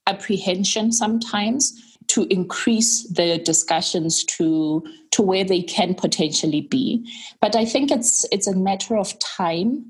apprehension 0.08 0.91
sometimes 0.91 1.74
to 2.08 2.25
increase 2.31 3.08
the 3.10 3.38
discussions 3.38 4.24
to 4.24 4.84
to 5.12 5.22
where 5.22 5.43
they 5.43 5.62
can 5.62 5.93
potentially 5.93 6.62
be. 6.62 7.08
But 7.39 7.55
I 7.55 7.65
think 7.65 7.91
it's 7.91 8.25
it's 8.31 8.48
a 8.48 8.55
matter 8.55 8.98
of 8.98 9.17
time 9.19 9.86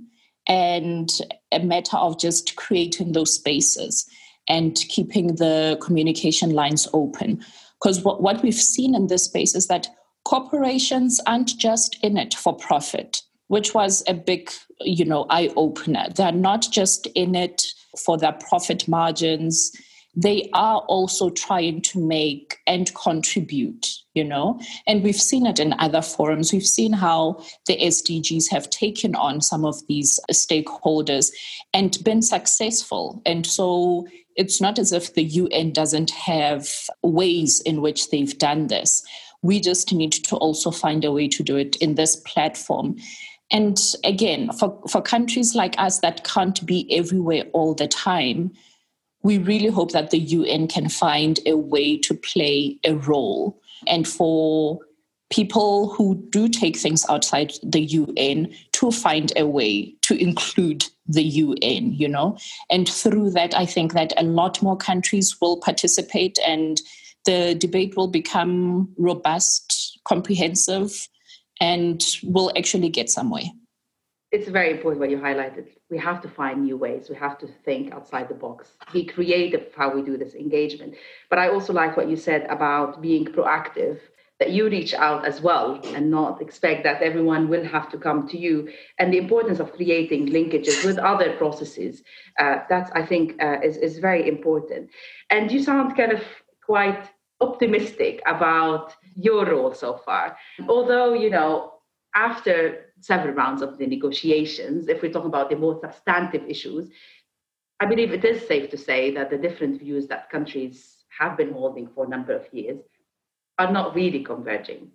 and 0.47 1.09
a 1.51 1.59
matter 1.59 1.97
of 1.97 2.19
just 2.19 2.55
creating 2.57 3.13
those 3.13 3.33
spaces 3.33 4.05
and 4.49 4.75
keeping 4.89 5.35
the 5.35 5.77
communication 5.81 6.51
lines 6.51 6.87
open. 6.91 7.45
Because 7.81 8.03
what, 8.03 8.21
what 8.21 8.43
we've 8.43 8.53
seen 8.53 8.95
in 8.95 9.07
this 9.07 9.25
space 9.25 9.55
is 9.55 9.67
that 9.67 9.87
corporations 10.25 11.21
aren't 11.25 11.57
just 11.57 11.97
in 12.03 12.17
it 12.17 12.33
for 12.33 12.55
profit, 12.55 13.21
which 13.47 13.73
was 13.73 14.03
a 14.07 14.13
big, 14.13 14.51
you 14.81 15.05
know, 15.05 15.25
eye 15.29 15.51
opener. 15.55 16.07
They're 16.13 16.31
not 16.31 16.67
just 16.71 17.07
in 17.07 17.35
it 17.35 17.63
for 17.97 18.17
their 18.17 18.33
profit 18.33 18.87
margins 18.87 19.71
they 20.15 20.49
are 20.53 20.79
also 20.81 21.29
trying 21.29 21.81
to 21.81 21.99
make 21.99 22.57
and 22.65 22.93
contribute, 22.95 23.87
you 24.13 24.23
know. 24.23 24.59
And 24.87 25.03
we've 25.03 25.15
seen 25.15 25.45
it 25.45 25.59
in 25.59 25.73
other 25.79 26.01
forums. 26.01 26.51
We've 26.51 26.65
seen 26.65 26.93
how 26.93 27.43
the 27.67 27.77
SDGs 27.77 28.49
have 28.49 28.69
taken 28.69 29.15
on 29.15 29.41
some 29.41 29.65
of 29.65 29.75
these 29.87 30.19
stakeholders 30.31 31.31
and 31.73 31.97
been 32.03 32.21
successful. 32.21 33.21
And 33.25 33.45
so 33.45 34.07
it's 34.35 34.59
not 34.59 34.79
as 34.79 34.91
if 34.91 35.13
the 35.13 35.23
UN 35.23 35.71
doesn't 35.71 36.11
have 36.11 36.67
ways 37.03 37.61
in 37.61 37.81
which 37.81 38.09
they've 38.09 38.37
done 38.37 38.67
this. 38.67 39.03
We 39.41 39.59
just 39.59 39.93
need 39.93 40.11
to 40.11 40.35
also 40.37 40.71
find 40.71 41.05
a 41.05 41.11
way 41.11 41.27
to 41.29 41.43
do 41.43 41.55
it 41.55 41.75
in 41.77 41.95
this 41.95 42.15
platform. 42.15 42.97
And 43.51 43.79
again, 44.03 44.51
for, 44.53 44.81
for 44.89 45.01
countries 45.01 45.55
like 45.55 45.75
us 45.77 45.99
that 45.99 46.23
can't 46.23 46.65
be 46.65 46.87
everywhere 46.95 47.45
all 47.53 47.73
the 47.73 47.87
time, 47.87 48.51
we 49.23 49.37
really 49.37 49.69
hope 49.69 49.91
that 49.91 50.11
the 50.11 50.19
UN 50.19 50.67
can 50.67 50.89
find 50.89 51.39
a 51.45 51.57
way 51.57 51.97
to 51.99 52.13
play 52.13 52.79
a 52.85 52.93
role. 52.93 53.59
And 53.87 54.07
for 54.07 54.79
people 55.29 55.89
who 55.89 56.15
do 56.29 56.47
take 56.49 56.77
things 56.77 57.05
outside 57.09 57.53
the 57.61 57.81
UN 57.81 58.51
to 58.73 58.91
find 58.91 59.31
a 59.35 59.45
way 59.45 59.93
to 60.01 60.15
include 60.15 60.85
the 61.07 61.23
UN, 61.23 61.93
you 61.93 62.07
know. 62.07 62.37
And 62.69 62.87
through 62.87 63.31
that, 63.31 63.55
I 63.55 63.65
think 63.65 63.93
that 63.93 64.13
a 64.17 64.23
lot 64.23 64.61
more 64.61 64.77
countries 64.77 65.39
will 65.39 65.59
participate 65.59 66.37
and 66.45 66.81
the 67.25 67.55
debate 67.55 67.95
will 67.95 68.07
become 68.07 68.89
robust, 68.97 69.99
comprehensive, 70.05 71.07
and 71.61 72.03
will 72.23 72.51
actually 72.57 72.89
get 72.89 73.09
somewhere 73.09 73.43
it's 74.31 74.47
very 74.47 74.71
important 74.71 74.99
what 74.99 75.09
you 75.09 75.17
highlighted. 75.17 75.67
We 75.89 75.97
have 75.97 76.21
to 76.21 76.29
find 76.29 76.63
new 76.63 76.77
ways. 76.77 77.09
We 77.09 77.15
have 77.15 77.37
to 77.39 77.47
think 77.65 77.91
outside 77.91 78.29
the 78.29 78.35
box, 78.35 78.77
be 78.93 79.05
creative 79.05 79.73
how 79.75 79.93
we 79.93 80.01
do 80.03 80.17
this 80.17 80.35
engagement. 80.35 80.95
But 81.29 81.39
I 81.39 81.49
also 81.49 81.73
like 81.73 81.97
what 81.97 82.09
you 82.09 82.15
said 82.15 82.45
about 82.49 83.01
being 83.01 83.25
proactive, 83.25 83.99
that 84.39 84.51
you 84.51 84.69
reach 84.69 84.93
out 84.93 85.25
as 85.25 85.41
well 85.41 85.81
and 85.93 86.09
not 86.09 86.41
expect 86.41 86.85
that 86.85 87.01
everyone 87.01 87.49
will 87.49 87.65
have 87.65 87.89
to 87.91 87.97
come 87.97 88.27
to 88.29 88.37
you. 88.37 88.69
And 88.97 89.13
the 89.13 89.17
importance 89.17 89.59
of 89.59 89.73
creating 89.73 90.27
linkages 90.27 90.85
with 90.85 90.97
other 90.97 91.35
processes, 91.35 92.03
uh, 92.39 92.59
that's, 92.69 92.89
I 92.91 93.05
think, 93.05 93.41
uh, 93.43 93.57
is, 93.61 93.75
is 93.77 93.99
very 93.99 94.27
important. 94.29 94.91
And 95.29 95.51
you 95.51 95.61
sound 95.61 95.97
kind 95.97 96.13
of 96.13 96.23
quite 96.65 97.09
optimistic 97.41 98.21
about 98.25 98.95
your 99.15 99.45
role 99.45 99.73
so 99.73 99.97
far. 100.05 100.37
Although, 100.69 101.13
you 101.13 101.29
know, 101.29 101.78
after 102.19 102.91
several 102.99 103.33
rounds 103.33 103.61
of 103.61 103.77
the 103.77 103.87
negotiations, 103.87 104.89
if 104.89 105.01
we 105.01 105.09
talk 105.09 105.23
about 105.23 105.49
the 105.49 105.55
more 105.55 105.79
substantive 105.79 106.43
issues, 106.49 106.89
I 107.79 107.85
believe 107.85 108.11
it 108.11 108.25
is 108.25 108.45
safe 108.45 108.69
to 108.71 108.77
say 108.77 109.11
that 109.15 109.29
the 109.29 109.37
different 109.37 109.79
views 109.79 110.07
that 110.07 110.29
countries 110.29 110.97
have 111.17 111.37
been 111.37 111.53
holding 111.53 111.87
for 111.87 112.03
a 112.05 112.09
number 112.09 112.33
of 112.33 112.45
years 112.51 112.79
are 113.57 113.71
not 113.71 113.95
really 113.95 114.21
converging. 114.21 114.91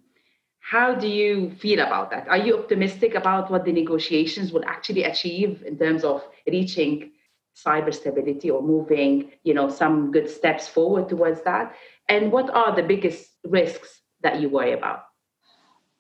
How 0.61 0.95
do 0.95 1.09
you 1.09 1.51
feel 1.63 1.81
about 1.81 2.11
that? 2.11 2.29
Are 2.29 2.37
you 2.47 2.59
optimistic 2.59 3.15
about 3.15 3.51
what 3.51 3.65
the 3.65 3.73
negotiations 3.73 4.53
will 4.53 4.65
actually 4.67 5.05
achieve 5.05 5.63
in 5.67 5.79
terms 5.79 6.05
of 6.05 6.23
reaching 6.47 7.13
cyber 7.57 7.95
stability 7.95 8.51
or 8.51 8.63
moving, 8.63 9.33
you 9.45 9.55
know, 9.55 9.71
some 9.71 10.11
good 10.13 10.29
steps 10.29 10.69
forward 10.69 11.09
towards 11.09 11.43
that? 11.43 11.75
And 12.11 12.31
what 12.31 12.51
are 12.51 12.77
the 12.77 12.83
biggest 12.83 13.31
risks 13.45 14.01
that 14.21 14.41
you 14.41 14.51
worry 14.51 14.73
about? 14.73 15.05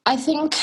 I 0.06 0.16
think 0.16 0.54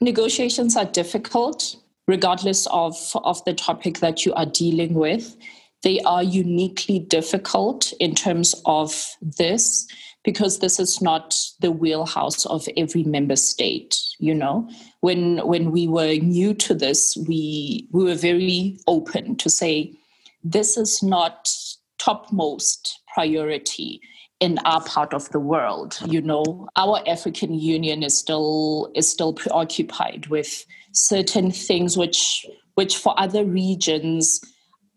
negotiations 0.00 0.76
are 0.76 0.84
difficult, 0.84 1.76
regardless 2.06 2.66
of, 2.68 2.96
of 3.24 3.44
the 3.44 3.54
topic 3.54 3.98
that 3.98 4.24
you 4.24 4.32
are 4.34 4.46
dealing 4.46 4.94
with. 4.94 5.36
They 5.82 6.00
are 6.00 6.22
uniquely 6.22 7.00
difficult 7.00 7.92
in 8.00 8.14
terms 8.14 8.54
of 8.64 9.16
this 9.20 9.86
because 10.24 10.60
this 10.60 10.80
is 10.80 11.02
not 11.02 11.36
the 11.60 11.70
wheelhouse 11.70 12.46
of 12.46 12.66
every 12.76 13.04
member 13.04 13.36
state 13.36 14.00
you 14.18 14.34
know 14.34 14.68
when 15.00 15.46
when 15.46 15.70
we 15.70 15.86
were 15.86 16.14
new 16.16 16.54
to 16.54 16.74
this 16.74 17.16
we 17.28 17.86
we 17.92 18.04
were 18.04 18.14
very 18.14 18.78
open 18.86 19.36
to 19.36 19.50
say 19.50 19.92
this 20.42 20.76
is 20.76 21.02
not 21.02 21.48
topmost 21.98 23.00
priority 23.12 24.00
in 24.44 24.58
our 24.66 24.82
part 24.84 25.14
of 25.14 25.30
the 25.30 25.40
world. 25.40 25.98
You 26.04 26.20
know, 26.20 26.68
our 26.76 27.00
African 27.08 27.54
Union 27.54 28.02
is 28.02 28.18
still 28.18 28.92
is 28.94 29.08
still 29.08 29.32
preoccupied 29.32 30.26
with 30.26 30.66
certain 30.92 31.50
things 31.50 31.96
which 31.96 32.46
which 32.74 32.98
for 32.98 33.18
other 33.18 33.42
regions 33.42 34.40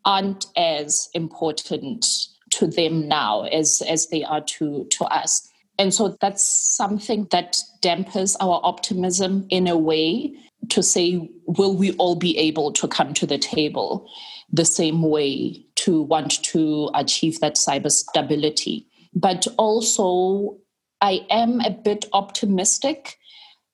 aren't 0.04 0.48
as 0.58 1.10
important 1.14 2.06
to 2.50 2.68
them 2.68 3.08
now 3.08 3.44
as 3.44 3.82
as 3.88 4.08
they 4.08 4.26
are 4.26 4.42
to 4.42 4.86
to 4.92 5.06
us. 5.06 5.50
And 5.80 5.94
so 5.94 6.18
that's 6.20 6.44
something 6.44 7.28
that 7.32 7.58
dampers 7.82 8.36
our 8.42 8.60
optimism 8.64 9.46
in 9.50 9.68
a 9.68 9.78
way 9.78 10.34
to 10.70 10.84
say, 10.84 11.30
will 11.46 11.78
we 11.78 11.94
all 11.94 12.16
be 12.16 12.38
able 12.38 12.74
to 12.74 12.88
come 12.88 13.14
to 13.14 13.26
the 13.26 13.38
table 13.38 14.10
the 14.52 14.66
same 14.66 15.04
way 15.04 15.64
to 15.76 16.02
want 16.02 16.44
to 16.44 16.90
achieve 16.96 17.40
that 17.40 17.56
cyber 17.56 17.92
stability? 17.92 18.88
But 19.18 19.48
also 19.58 20.58
I 21.02 21.26
am 21.30 21.60
a 21.62 21.72
bit 21.72 22.06
optimistic 22.14 23.18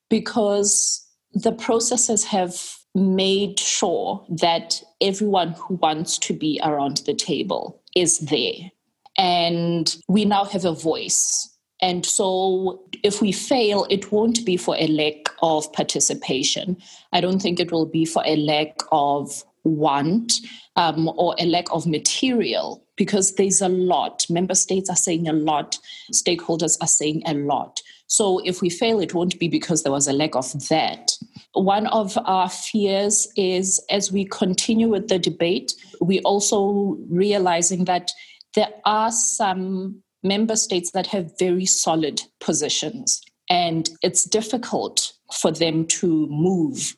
because 0.10 1.06
the 1.34 1.52
processes 1.52 2.24
have 2.26 2.78
made 2.96 3.60
sure 3.60 4.26
that 4.30 4.82
everyone 5.02 5.54
who 5.54 5.76
wants 5.76 6.18
to 6.20 6.34
be 6.34 6.60
around 6.64 6.98
the 7.06 7.14
table 7.14 7.82
is 7.96 8.20
there. 8.20 8.72
And 9.18 9.96
we 10.08 10.26
now 10.26 10.46
have 10.46 10.66
a 10.66 10.74
voice. 10.74 11.50
And 11.82 12.06
so 12.06 12.84
if 13.04 13.22
we 13.22 13.32
fail, 13.32 13.86
it 13.90 14.12
won't 14.12 14.46
be 14.46 14.58
for 14.58 14.76
a 14.78 14.88
lack 14.88 15.28
of 15.42 15.72
participation. 15.74 16.78
I 17.12 17.20
don't 17.20 17.42
think 17.42 17.60
it 17.60 17.72
will 17.72 17.86
be 17.86 18.06
for 18.06 18.24
a 18.26 18.38
lack 18.38 18.78
of 18.92 19.44
want 19.64 20.34
um, 20.76 21.10
or 21.18 21.36
a 21.40 21.46
lack 21.46 21.72
of 21.72 21.86
material 21.86 22.83
because 22.96 23.36
there's 23.36 23.62
a 23.62 23.70
lot. 23.70 24.26
Member 24.30 24.56
states 24.56 24.90
are 24.90 24.96
saying 24.96 25.28
a 25.28 25.34
lot, 25.34 25.78
stakeholders 26.12 26.78
are 26.82 26.88
saying 26.88 27.24
a 27.26 27.34
lot. 27.34 27.82
So 28.08 28.40
if 28.46 28.62
we 28.62 28.70
fail, 28.70 29.00
it 29.00 29.14
won't 29.14 29.40
be 29.40 29.48
because 29.48 29.84
there 29.84 29.92
was 29.92 30.08
a 30.08 30.14
lack 30.14 30.36
of 30.36 30.52
that. 30.70 31.18
One 31.54 31.88
of 31.88 32.18
our 32.26 32.50
fears 32.50 33.28
is 33.36 33.84
as 33.90 34.12
we 34.12 34.26
continue 34.26 34.90
with 34.90 35.08
the 35.08 35.20
debate, 35.20 35.74
we 36.00 36.20
also 36.22 36.98
realizing 37.10 37.86
that 37.86 38.12
there 38.56 38.70
are 38.86 39.12
some 39.12 40.04
member 40.22 40.56
states 40.56 40.92
that 40.92 41.08
have 41.08 41.38
very 41.40 41.66
solid 41.66 42.22
positions 42.40 43.22
and 43.50 43.90
it's 44.02 44.24
difficult 44.24 45.14
for 45.34 45.52
them 45.52 45.86
to 45.86 46.28
move 46.28 46.96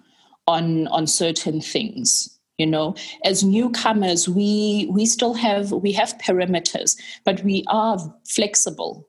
on 0.48 0.88
on 0.88 1.08
certain 1.08 1.60
things 1.60 2.35
you 2.58 2.66
know. 2.66 2.96
As 3.24 3.44
newcomers 3.44 4.28
we 4.30 4.88
we 4.90 5.06
still 5.06 5.34
have 5.34 5.72
we 5.72 5.92
have 5.94 6.18
perimeters 6.18 6.96
but 7.24 7.44
we 7.44 7.64
are 7.68 7.98
flexible 8.28 9.08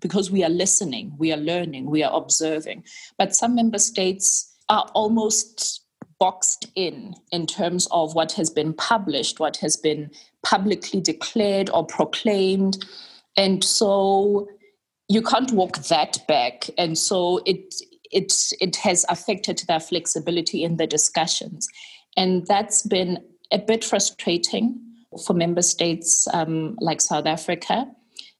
because 0.00 0.30
we 0.30 0.44
are 0.44 0.50
listening 0.50 1.14
we 1.18 1.32
are 1.32 1.38
learning 1.38 1.90
we 1.90 2.02
are 2.02 2.14
observing. 2.14 2.84
But 3.18 3.34
some 3.34 3.54
member 3.54 3.78
states 3.78 4.52
are 4.68 4.90
almost 4.94 5.82
boxed 6.18 6.66
in 6.74 7.14
in 7.30 7.46
terms 7.46 7.86
of 7.90 8.14
what 8.14 8.32
has 8.32 8.50
been 8.50 8.72
published 8.72 9.38
what 9.38 9.58
has 9.58 9.76
been 9.76 10.10
publicly 10.42 11.00
declared 11.00 11.68
or 11.70 11.84
proclaimed. 11.84 12.84
And 13.36 13.62
so 13.62 14.48
you 15.08 15.22
can't 15.22 15.52
walk 15.52 15.78
that 15.88 16.26
back. 16.26 16.70
And 16.78 16.96
so 16.96 17.42
it 17.44 17.74
it 18.12 18.32
it 18.60 18.76
has 18.76 19.04
affected 19.08 19.62
their 19.66 19.80
flexibility 19.80 20.62
in 20.62 20.76
the 20.76 20.86
discussions 20.86 21.68
and 22.16 22.46
that's 22.46 22.82
been 22.82 23.22
a 23.52 23.58
bit 23.58 23.84
frustrating 23.84 24.80
for 25.24 25.34
member 25.34 25.62
states 25.62 26.26
um, 26.32 26.76
like 26.80 27.00
South 27.00 27.26
Africa, 27.26 27.86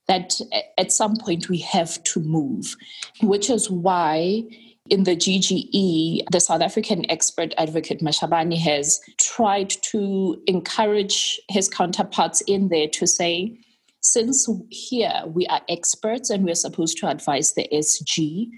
that 0.08 0.40
at 0.78 0.92
some 0.92 1.16
point 1.16 1.48
we 1.48 1.58
have 1.58 2.02
to 2.04 2.20
move, 2.20 2.76
which 3.22 3.50
is 3.50 3.70
why 3.70 4.44
in 4.88 5.04
the 5.04 5.16
GGE, 5.16 6.24
the 6.30 6.40
South 6.40 6.60
African 6.60 7.10
expert 7.10 7.52
advocate 7.58 8.00
Mashabane 8.00 8.56
has 8.56 9.00
tried 9.18 9.70
to 9.70 10.40
encourage 10.46 11.40
his 11.48 11.68
counterparts 11.68 12.40
in 12.42 12.68
there 12.68 12.88
to 12.88 13.06
say, 13.06 13.58
since 14.00 14.48
here 14.70 15.24
we 15.26 15.46
are 15.46 15.62
experts 15.68 16.30
and 16.30 16.44
we're 16.44 16.54
supposed 16.54 16.98
to 16.98 17.08
advise 17.08 17.54
the 17.54 17.68
SG, 17.72 18.48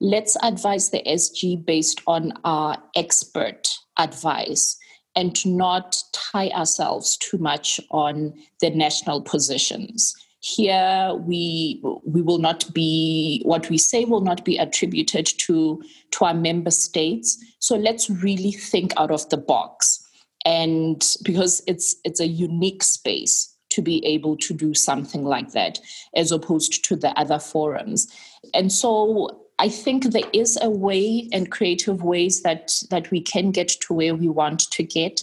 let's 0.00 0.36
advise 0.42 0.90
the 0.90 1.02
SG 1.06 1.64
based 1.64 2.00
on 2.06 2.32
our 2.44 2.76
expert 2.96 3.68
advice 3.98 4.76
and 5.14 5.44
not 5.44 6.02
tie 6.12 6.48
ourselves 6.50 7.16
too 7.16 7.38
much 7.38 7.80
on 7.90 8.32
the 8.60 8.70
national 8.70 9.20
positions. 9.22 10.14
Here, 10.40 11.12
we 11.26 11.82
we 12.06 12.22
will 12.22 12.38
not 12.38 12.72
be 12.72 13.42
what 13.44 13.68
we 13.68 13.76
say 13.76 14.06
will 14.06 14.22
not 14.22 14.42
be 14.42 14.56
attributed 14.56 15.26
to 15.26 15.82
to 16.12 16.24
our 16.24 16.34
member 16.34 16.70
states. 16.70 17.36
So 17.58 17.76
let's 17.76 18.08
really 18.08 18.52
think 18.52 18.94
out 18.96 19.10
of 19.10 19.28
the 19.28 19.36
box, 19.36 20.02
and 20.46 21.04
because 21.24 21.62
it's 21.66 21.94
it's 22.04 22.20
a 22.20 22.26
unique 22.26 22.82
space 22.82 23.54
to 23.68 23.82
be 23.82 24.04
able 24.06 24.36
to 24.38 24.54
do 24.54 24.72
something 24.72 25.24
like 25.24 25.52
that, 25.52 25.78
as 26.14 26.32
opposed 26.32 26.84
to 26.84 26.96
the 26.96 27.10
other 27.20 27.38
forums. 27.38 28.08
And 28.54 28.72
so 28.72 29.49
I 29.60 29.68
think 29.68 30.04
there 30.04 30.28
is 30.32 30.58
a 30.62 30.70
way 30.70 31.28
and 31.32 31.50
creative 31.50 32.02
ways 32.02 32.40
that 32.42 32.72
that 32.88 33.10
we 33.10 33.20
can 33.20 33.50
get 33.50 33.68
to 33.82 33.92
where 33.92 34.14
we 34.14 34.26
want 34.26 34.70
to 34.70 34.82
get, 34.82 35.22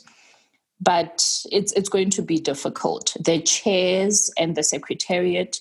but 0.79 1.27
it's 1.51 1.71
it's 1.73 1.89
going 1.89 2.11
to 2.11 2.21
be 2.21 2.39
difficult. 2.39 3.17
The 3.19 3.41
chairs 3.41 4.31
and 4.37 4.55
the 4.55 4.61
secretariat 4.61 5.59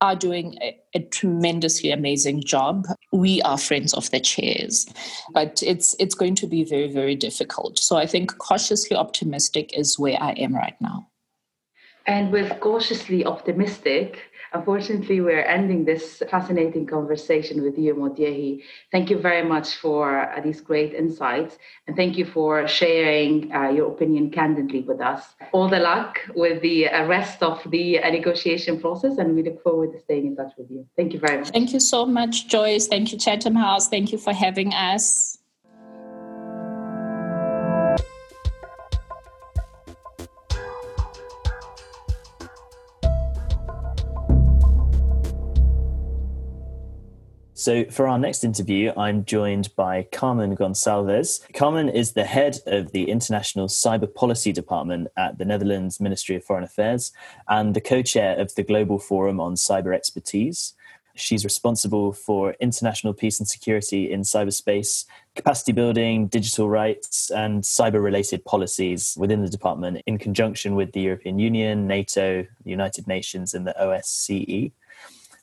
are 0.00 0.16
doing 0.16 0.56
a, 0.62 0.76
a, 0.94 1.00
tremendously 1.00 1.90
amazing 1.90 2.42
job. 2.42 2.86
We 3.12 3.42
are 3.42 3.58
friends 3.58 3.92
of 3.94 4.10
the 4.10 4.20
chairs, 4.20 4.86
but 5.34 5.62
it's 5.62 5.94
it's 5.98 6.14
going 6.14 6.34
to 6.36 6.46
be 6.46 6.64
very 6.64 6.90
very 6.90 7.16
difficult. 7.16 7.78
So 7.78 7.96
I 7.96 8.06
think 8.06 8.38
cautiously 8.38 8.96
optimistic 8.96 9.76
is 9.76 9.98
where 9.98 10.20
I 10.20 10.32
am 10.32 10.54
right 10.54 10.80
now. 10.80 11.08
And 12.06 12.30
with 12.30 12.60
cautiously 12.60 13.24
optimistic, 13.24 14.18
Unfortunately, 14.54 15.20
we're 15.20 15.42
ending 15.42 15.84
this 15.84 16.22
fascinating 16.30 16.86
conversation 16.86 17.60
with 17.60 17.76
you, 17.76 17.92
Moliehi. 17.96 18.62
Thank 18.92 19.10
you 19.10 19.18
very 19.18 19.42
much 19.42 19.74
for 19.74 20.30
uh, 20.30 20.40
these 20.40 20.60
great 20.60 20.94
insights, 20.94 21.58
and 21.88 21.96
thank 21.96 22.16
you 22.16 22.24
for 22.24 22.68
sharing 22.68 23.52
uh, 23.52 23.70
your 23.70 23.90
opinion 23.90 24.30
candidly 24.30 24.82
with 24.82 25.00
us. 25.00 25.34
All 25.50 25.68
the 25.68 25.80
luck 25.80 26.20
with 26.36 26.62
the 26.62 26.88
uh, 26.88 27.04
rest 27.06 27.42
of 27.42 27.68
the 27.68 27.98
uh, 27.98 28.08
negotiation 28.10 28.80
process, 28.80 29.18
and 29.18 29.34
we 29.34 29.42
look 29.42 29.60
forward 29.60 29.92
to 29.92 29.98
staying 29.98 30.26
in 30.28 30.36
touch 30.36 30.52
with 30.56 30.70
you. 30.70 30.86
Thank 30.96 31.14
you 31.14 31.18
very 31.18 31.38
much. 31.38 31.48
Thank 31.48 31.72
you 31.72 31.80
so 31.80 32.06
much, 32.06 32.46
Joyce. 32.46 32.86
Thank 32.86 33.10
you, 33.10 33.18
Chatham 33.18 33.56
House. 33.56 33.88
Thank 33.88 34.12
you 34.12 34.18
for 34.18 34.32
having 34.32 34.72
us. 34.72 35.38
So, 47.64 47.86
for 47.86 48.06
our 48.06 48.18
next 48.18 48.44
interview, 48.44 48.92
I'm 48.94 49.24
joined 49.24 49.74
by 49.74 50.06
Carmen 50.12 50.54
Gonsalves. 50.54 51.50
Carmen 51.54 51.88
is 51.88 52.12
the 52.12 52.26
head 52.26 52.58
of 52.66 52.92
the 52.92 53.10
International 53.10 53.68
Cyber 53.68 54.14
Policy 54.14 54.52
Department 54.52 55.08
at 55.16 55.38
the 55.38 55.46
Netherlands 55.46 55.98
Ministry 55.98 56.36
of 56.36 56.44
Foreign 56.44 56.64
Affairs 56.64 57.10
and 57.48 57.72
the 57.72 57.80
co 57.80 58.02
chair 58.02 58.38
of 58.38 58.54
the 58.54 58.64
Global 58.64 58.98
Forum 58.98 59.40
on 59.40 59.54
Cyber 59.54 59.94
Expertise. 59.94 60.74
She's 61.14 61.42
responsible 61.42 62.12
for 62.12 62.54
international 62.60 63.14
peace 63.14 63.38
and 63.40 63.48
security 63.48 64.12
in 64.12 64.24
cyberspace, 64.24 65.06
capacity 65.34 65.72
building, 65.72 66.26
digital 66.26 66.68
rights, 66.68 67.30
and 67.30 67.62
cyber 67.62 68.02
related 68.02 68.44
policies 68.44 69.16
within 69.18 69.40
the 69.40 69.48
department 69.48 70.02
in 70.04 70.18
conjunction 70.18 70.74
with 70.74 70.92
the 70.92 71.00
European 71.00 71.38
Union, 71.38 71.86
NATO, 71.86 72.46
the 72.62 72.70
United 72.70 73.06
Nations, 73.06 73.54
and 73.54 73.66
the 73.66 73.74
OSCE. 73.80 74.72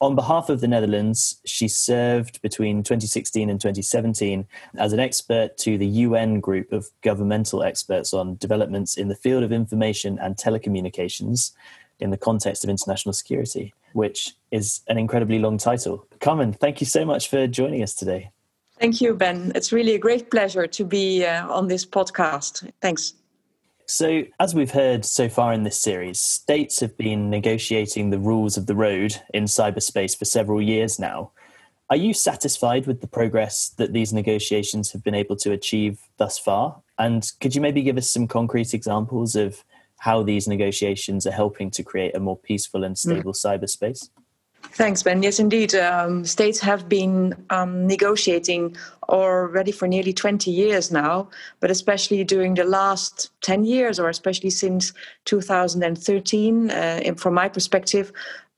On 0.01 0.15
behalf 0.15 0.49
of 0.49 0.61
the 0.61 0.67
Netherlands, 0.67 1.39
she 1.45 1.67
served 1.67 2.41
between 2.41 2.81
2016 2.81 3.51
and 3.51 3.61
2017 3.61 4.47
as 4.79 4.93
an 4.93 4.99
expert 4.99 5.55
to 5.59 5.77
the 5.77 5.85
UN 5.85 6.39
group 6.39 6.71
of 6.71 6.89
governmental 7.03 7.61
experts 7.61 8.11
on 8.11 8.35
developments 8.37 8.97
in 8.97 9.09
the 9.09 9.15
field 9.15 9.43
of 9.43 9.51
information 9.51 10.17
and 10.17 10.35
telecommunications 10.35 11.51
in 11.99 12.09
the 12.09 12.17
context 12.17 12.63
of 12.63 12.69
international 12.71 13.13
security, 13.13 13.75
which 13.93 14.33
is 14.49 14.81
an 14.87 14.97
incredibly 14.97 15.37
long 15.37 15.59
title. 15.59 16.07
Carmen, 16.19 16.51
thank 16.51 16.81
you 16.81 16.87
so 16.87 17.05
much 17.05 17.29
for 17.29 17.45
joining 17.45 17.83
us 17.83 17.93
today. 17.93 18.31
Thank 18.79 19.01
you, 19.01 19.13
Ben. 19.13 19.51
It's 19.53 19.71
really 19.71 19.93
a 19.93 19.99
great 19.99 20.31
pleasure 20.31 20.65
to 20.65 20.83
be 20.83 21.23
uh, 21.23 21.47
on 21.47 21.67
this 21.67 21.85
podcast. 21.85 22.71
Thanks. 22.81 23.13
So, 23.91 24.23
as 24.39 24.55
we've 24.55 24.71
heard 24.71 25.03
so 25.03 25.27
far 25.27 25.51
in 25.51 25.63
this 25.63 25.77
series, 25.77 26.17
states 26.17 26.79
have 26.79 26.95
been 26.95 27.29
negotiating 27.29 28.09
the 28.09 28.19
rules 28.19 28.55
of 28.55 28.65
the 28.65 28.73
road 28.73 29.17
in 29.33 29.43
cyberspace 29.43 30.17
for 30.17 30.23
several 30.23 30.61
years 30.61 30.97
now. 30.97 31.31
Are 31.89 31.97
you 31.97 32.13
satisfied 32.13 32.87
with 32.87 33.01
the 33.01 33.07
progress 33.07 33.67
that 33.71 33.91
these 33.91 34.13
negotiations 34.13 34.93
have 34.93 35.03
been 35.03 35.13
able 35.13 35.35
to 35.35 35.51
achieve 35.51 35.99
thus 36.15 36.39
far? 36.39 36.81
And 36.97 37.29
could 37.41 37.53
you 37.53 37.59
maybe 37.59 37.81
give 37.81 37.97
us 37.97 38.09
some 38.09 38.29
concrete 38.29 38.73
examples 38.73 39.35
of 39.35 39.61
how 39.97 40.23
these 40.23 40.47
negotiations 40.47 41.27
are 41.27 41.31
helping 41.31 41.69
to 41.71 41.83
create 41.83 42.15
a 42.15 42.19
more 42.21 42.37
peaceful 42.37 42.85
and 42.85 42.97
stable 42.97 43.33
mm. 43.33 43.45
cyberspace? 43.45 44.09
Thanks, 44.63 45.03
Ben. 45.03 45.21
Yes, 45.21 45.39
indeed. 45.39 45.75
Um, 45.75 46.25
states 46.25 46.59
have 46.59 46.87
been 46.87 47.35
um, 47.49 47.87
negotiating 47.87 48.75
already 49.09 49.71
for 49.71 49.87
nearly 49.87 50.13
20 50.13 50.49
years 50.49 50.91
now, 50.91 51.29
but 51.59 51.69
especially 51.69 52.23
during 52.23 52.53
the 52.53 52.63
last 52.63 53.31
10 53.41 53.65
years, 53.65 53.99
or 53.99 54.09
especially 54.09 54.49
since 54.49 54.93
2013, 55.25 56.71
uh, 56.71 57.13
from 57.17 57.33
my 57.33 57.49
perspective, 57.49 58.11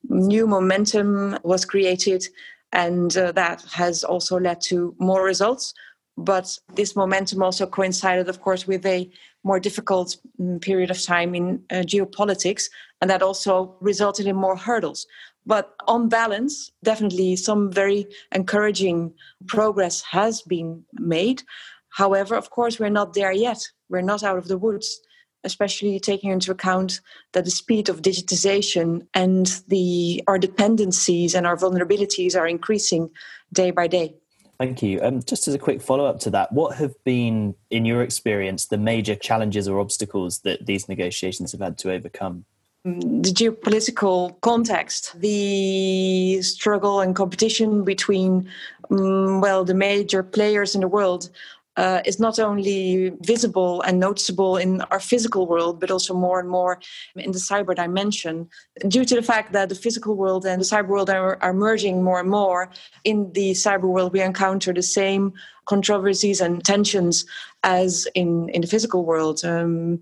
new 0.10 0.46
momentum 0.46 1.38
was 1.44 1.66
created, 1.66 2.28
and 2.72 3.18
uh, 3.18 3.32
that 3.32 3.64
has 3.72 4.04
also 4.04 4.40
led 4.40 4.62
to 4.62 4.96
more 5.00 5.24
results. 5.24 5.74
But 6.16 6.58
this 6.76 6.96
momentum 6.96 7.42
also 7.42 7.66
coincided, 7.66 8.30
of 8.30 8.42
course, 8.42 8.68
with 8.68 8.86
a 8.86 9.10
more 9.44 9.60
difficult 9.60 10.18
mm, 10.40 10.62
period 10.62 10.92
of 10.92 11.02
time 11.02 11.34
in 11.34 11.64
uh, 11.72 11.78
geopolitics, 11.78 12.70
and 13.02 13.10
that 13.10 13.24
also 13.24 13.76
resulted 13.82 14.28
in 14.28 14.36
more 14.36 14.56
hurdles. 14.56 15.08
But 15.46 15.74
on 15.88 16.10
balance, 16.10 16.72
definitely 16.84 17.36
some 17.36 17.72
very 17.72 18.08
encouraging 18.32 19.14
progress 19.48 20.02
has 20.04 20.42
been 20.42 20.84
made. 20.94 21.44
However, 21.90 22.36
of 22.36 22.50
course, 22.50 22.80
we're 22.80 22.90
not 22.90 23.14
there 23.14 23.32
yet. 23.32 23.62
We're 23.90 24.02
not 24.02 24.24
out 24.24 24.38
of 24.38 24.48
the 24.48 24.58
woods, 24.58 25.00
especially 25.44 26.00
taking 26.00 26.32
into 26.32 26.52
account 26.52 27.02
that 27.34 27.46
the 27.46 27.52
speed 27.52 27.90
of 27.90 28.02
digitization 28.02 29.06
and 29.14 29.62
the 29.68 30.24
our 30.28 30.40
dependencies 30.40 31.36
and 31.36 31.46
our 31.46 31.58
vulnerabilities 31.58 32.40
are 32.40 32.48
increasing 32.48 33.10
day 33.52 33.72
by 33.72 33.88
day. 33.88 34.16
Thank 34.60 34.82
you. 34.82 35.02
Um, 35.02 35.22
just 35.24 35.48
as 35.48 35.54
a 35.54 35.60
quick 35.60 35.82
follow 35.82 36.06
up 36.06 36.20
to 36.22 36.30
that, 36.30 36.52
what 36.54 36.78
have 36.78 36.94
been, 37.04 37.56
in 37.70 37.86
your 37.86 38.02
experience, 38.02 38.68
the 38.68 38.78
major 38.78 39.16
challenges 39.16 39.68
or 39.68 39.80
obstacles 39.80 40.40
that 40.42 40.66
these 40.66 40.88
negotiations 40.88 41.52
have 41.52 41.62
had 41.62 41.78
to 41.80 41.92
overcome? 41.92 42.46
The 42.84 43.32
geopolitical 43.32 44.40
context, 44.42 45.20
the 45.20 46.42
struggle 46.42 47.00
and 47.00 47.16
competition 47.16 47.84
between, 47.86 48.50
um, 48.92 49.40
well, 49.40 49.64
the 49.64 49.74
major 49.74 50.22
players 50.22 50.76
in 50.76 50.82
the 50.82 50.88
world 50.88 51.30
uh, 51.78 52.02
is 52.06 52.20
not 52.20 52.40
only 52.40 53.12
visible 53.22 53.82
and 53.82 54.00
noticeable 54.00 54.58
in 54.58 54.82
our 54.92 55.00
physical 55.00 55.48
world, 55.48 55.80
but 55.80 55.92
also 55.92 56.14
more 56.14 56.40
and 56.40 56.50
more 56.50 56.80
in 57.16 57.32
the 57.32 57.40
cyber 57.40 57.76
dimension. 57.76 58.48
Due 58.88 59.06
to 59.06 59.16
the 59.16 59.22
fact 59.22 59.54
that 59.54 59.70
the 59.70 59.76
physical 59.76 60.16
world 60.16 60.46
and 60.46 60.62
the 60.62 60.66
cyber 60.66 60.90
world 60.90 61.10
are, 61.10 61.42
are 61.42 61.54
merging 61.54 62.04
more 62.04 62.20
and 62.20 62.30
more, 62.30 62.70
in 63.04 63.32
the 63.34 63.52
cyber 63.52 63.90
world, 63.90 64.14
we 64.14 64.22
encounter 64.22 64.74
the 64.74 64.84
same 64.84 65.34
controversies 65.66 66.42
and 66.42 66.64
tensions 66.66 67.26
as 67.64 68.06
in, 68.16 68.50
in 68.50 68.62
the 68.62 68.68
physical 68.68 69.06
world, 69.06 69.44
um, 69.46 70.00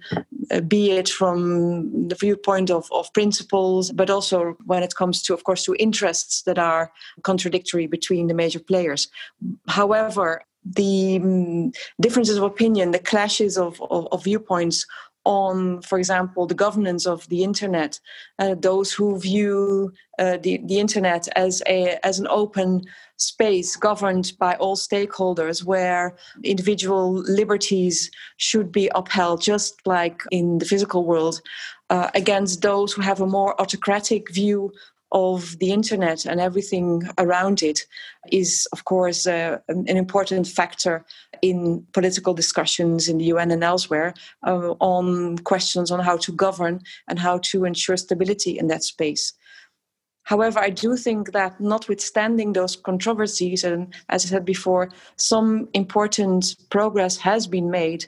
be 0.68 0.92
it 0.92 1.08
from 1.08 2.08
the 2.08 2.16
viewpoint 2.16 2.72
of, 2.72 2.92
of 2.92 3.14
principles, 3.14 3.92
but 3.92 4.10
also 4.10 4.58
when 4.66 4.82
it 4.82 4.96
comes 4.96 5.22
to, 5.22 5.34
of 5.34 5.44
course, 5.44 5.64
to 5.64 5.76
interests 5.76 6.42
that 6.44 6.58
are 6.58 6.92
contradictory 7.22 7.86
between 7.86 8.28
the 8.28 8.34
major 8.34 8.60
players. 8.60 9.08
However, 9.68 10.44
the 10.66 11.18
um, 11.18 11.72
differences 12.00 12.38
of 12.38 12.44
opinion, 12.44 12.92
the 12.92 13.00
clashes 13.00 13.58
of, 13.58 13.82
of, 13.90 14.08
of, 14.12 14.24
viewpoints 14.24 14.86
on, 15.26 15.82
for 15.82 15.98
example, 15.98 16.48
the 16.48 16.54
governance 16.54 17.06
of 17.06 17.28
the 17.30 17.44
internet, 17.44 18.00
uh, 18.40 18.56
those 18.56 18.92
who 18.92 19.20
view 19.20 19.92
uh, 20.20 20.38
the, 20.38 20.62
the 20.66 20.80
internet 20.80 21.28
as, 21.36 21.62
a, 21.68 22.00
as 22.06 22.20
an 22.20 22.28
open 22.30 22.82
space 23.18 23.76
governed 23.76 24.34
by 24.40 24.56
all 24.56 24.76
stakeholders 24.76 25.64
where 25.64 26.16
individual 26.44 27.14
liberties 27.14 28.10
should 28.38 28.72
be 28.72 28.90
upheld, 28.96 29.42
just 29.42 29.86
like 29.86 30.24
in 30.32 30.58
the 30.58 30.66
physical 30.66 31.06
world, 31.06 31.40
uh, 31.92 32.10
against 32.16 32.62
those 32.62 32.94
who 32.94 33.02
have 33.02 33.22
a 33.22 33.28
more 33.28 33.60
autocratic 33.62 34.32
view 34.34 34.72
of 35.12 35.58
the 35.60 35.72
internet 35.72 36.26
and 36.26 36.40
everything 36.40 37.04
around 37.18 37.62
it 37.62 37.86
is, 38.32 38.68
of 38.72 38.86
course, 38.86 39.28
uh, 39.28 39.58
an 39.68 39.98
important 39.98 40.48
factor 40.48 41.06
in 41.42 41.86
political 41.94 42.34
discussions 42.34 43.10
in 43.10 43.18
the 43.18 43.26
UN 43.26 43.52
and 43.52 43.64
elsewhere 43.64 44.14
uh, 44.48 44.74
on 44.80 45.38
questions 45.40 45.92
on 45.92 46.00
how 46.00 46.18
to 46.18 46.32
govern 46.32 46.82
and 47.08 47.20
how 47.20 47.40
to 47.40 47.66
ensure 47.66 47.98
stability 47.98 48.58
in 48.58 48.68
that 48.68 48.84
space. 48.84 49.34
However, 50.24 50.60
I 50.60 50.70
do 50.70 50.96
think 50.96 51.34
that 51.34 51.60
notwithstanding 51.60 52.54
those 52.54 52.76
controversies, 52.76 53.64
and 53.64 53.94
as 54.10 54.26
I 54.26 54.30
said 54.30 54.46
before, 54.46 54.92
some 55.18 55.68
important 55.74 56.56
progress 56.70 57.18
has 57.18 57.48
been 57.48 57.72
made 57.72 58.06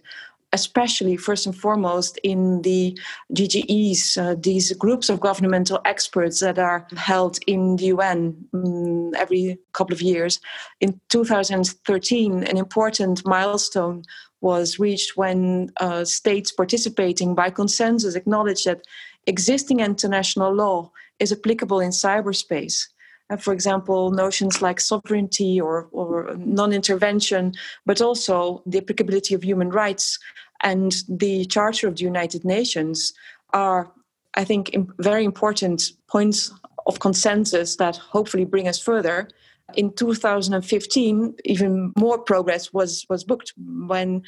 especially 0.53 1.17
first 1.17 1.45
and 1.45 1.57
foremost 1.57 2.19
in 2.23 2.61
the 2.61 2.97
GGEs, 3.33 4.17
uh, 4.17 4.35
these 4.39 4.71
groups 4.73 5.09
of 5.09 5.19
governmental 5.19 5.81
experts 5.83 6.39
that 6.39 6.59
are 6.59 6.87
held 6.95 7.39
in 7.47 7.75
the 7.75 7.85
UN 7.85 8.35
um, 8.53 9.11
every 9.15 9.57
couple 9.73 9.93
of 9.93 10.01
years. 10.01 10.39
In 10.79 10.99
2013, 11.09 12.43
an 12.43 12.57
important 12.57 13.25
milestone 13.25 14.03
was 14.41 14.77
reached 14.77 15.17
when 15.17 15.71
uh, 15.77 16.05
states 16.05 16.51
participating 16.51 17.33
by 17.33 17.49
consensus 17.49 18.15
acknowledged 18.15 18.65
that 18.65 18.85
existing 19.25 19.79
international 19.79 20.53
law 20.53 20.91
is 21.19 21.31
applicable 21.31 21.79
in 21.79 21.89
cyberspace. 21.89 22.87
Uh, 23.29 23.37
for 23.37 23.53
example, 23.53 24.11
notions 24.11 24.61
like 24.61 24.79
sovereignty 24.79 25.59
or, 25.59 25.87
or 25.91 26.35
non 26.37 26.73
intervention, 26.73 27.53
but 27.85 28.01
also 28.01 28.61
the 28.65 28.79
applicability 28.79 29.33
of 29.33 29.43
human 29.43 29.69
rights 29.69 30.19
and 30.63 31.03
the 31.07 31.45
Charter 31.45 31.87
of 31.87 31.97
the 31.97 32.03
United 32.03 32.43
Nations 32.43 33.13
are, 33.53 33.91
I 34.35 34.43
think, 34.43 34.75
very 34.99 35.23
important 35.23 35.91
points 36.07 36.51
of 36.87 36.99
consensus 36.99 37.75
that 37.77 37.97
hopefully 37.97 38.45
bring 38.45 38.67
us 38.67 38.79
further. 38.79 39.29
In 39.75 39.93
2015, 39.93 41.35
even 41.45 41.93
more 41.97 42.17
progress 42.17 42.73
was, 42.73 43.05
was 43.09 43.23
booked 43.23 43.53
when 43.57 44.23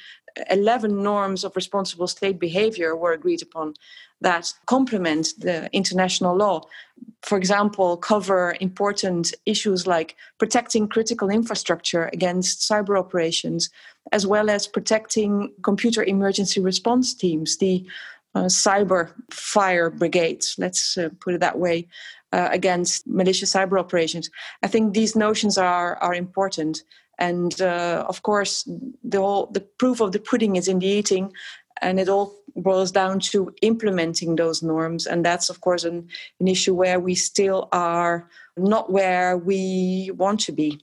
11 0.49 1.01
norms 1.01 1.43
of 1.43 1.55
responsible 1.55 2.07
state 2.07 2.39
behavior 2.39 2.95
were 2.95 3.13
agreed 3.13 3.41
upon 3.41 3.73
that 4.21 4.51
complement 4.65 5.33
the 5.37 5.69
international 5.71 6.35
law. 6.35 6.61
For 7.21 7.37
example, 7.37 7.97
cover 7.97 8.55
important 8.59 9.33
issues 9.45 9.85
like 9.87 10.15
protecting 10.37 10.87
critical 10.87 11.29
infrastructure 11.29 12.09
against 12.13 12.69
cyber 12.69 12.97
operations, 12.97 13.69
as 14.11 14.25
well 14.25 14.49
as 14.49 14.67
protecting 14.67 15.51
computer 15.61 16.03
emergency 16.03 16.59
response 16.59 17.13
teams, 17.13 17.57
the 17.57 17.85
uh, 18.35 18.43
cyber 18.45 19.13
fire 19.31 19.89
brigades, 19.89 20.55
let's 20.57 20.97
uh, 20.97 21.09
put 21.21 21.33
it 21.33 21.39
that 21.39 21.57
way, 21.57 21.87
uh, 22.35 22.49
against 22.51 23.07
malicious 23.07 23.53
cyber 23.53 23.79
operations. 23.79 24.29
I 24.61 24.67
think 24.67 24.93
these 24.93 25.15
notions 25.15 25.57
are, 25.57 25.95
are 25.97 26.13
important. 26.13 26.83
And 27.17 27.61
uh, 27.61 28.03
of 28.09 28.23
course, 28.23 28.67
the, 29.03 29.19
whole, 29.19 29.45
the 29.47 29.61
proof 29.61 30.01
of 30.01 30.11
the 30.11 30.19
pudding 30.19 30.57
is 30.57 30.67
in 30.67 30.79
the 30.79 30.87
eating 30.87 31.31
and 31.81 31.97
it 31.97 32.09
all 32.09 32.35
boils 32.57 32.91
down 32.91 33.19
to 33.19 33.53
implementing 33.61 34.35
those 34.35 34.63
norms 34.63 35.05
and 35.05 35.25
that's 35.25 35.49
of 35.49 35.59
course 35.59 35.83
an, 35.83 36.07
an 36.39 36.47
issue 36.47 36.73
where 36.73 37.01
we 37.01 37.13
still 37.13 37.67
are 37.73 38.29
not 38.55 38.89
where 38.89 39.37
we 39.37 40.09
want 40.15 40.39
to 40.39 40.53
be 40.53 40.79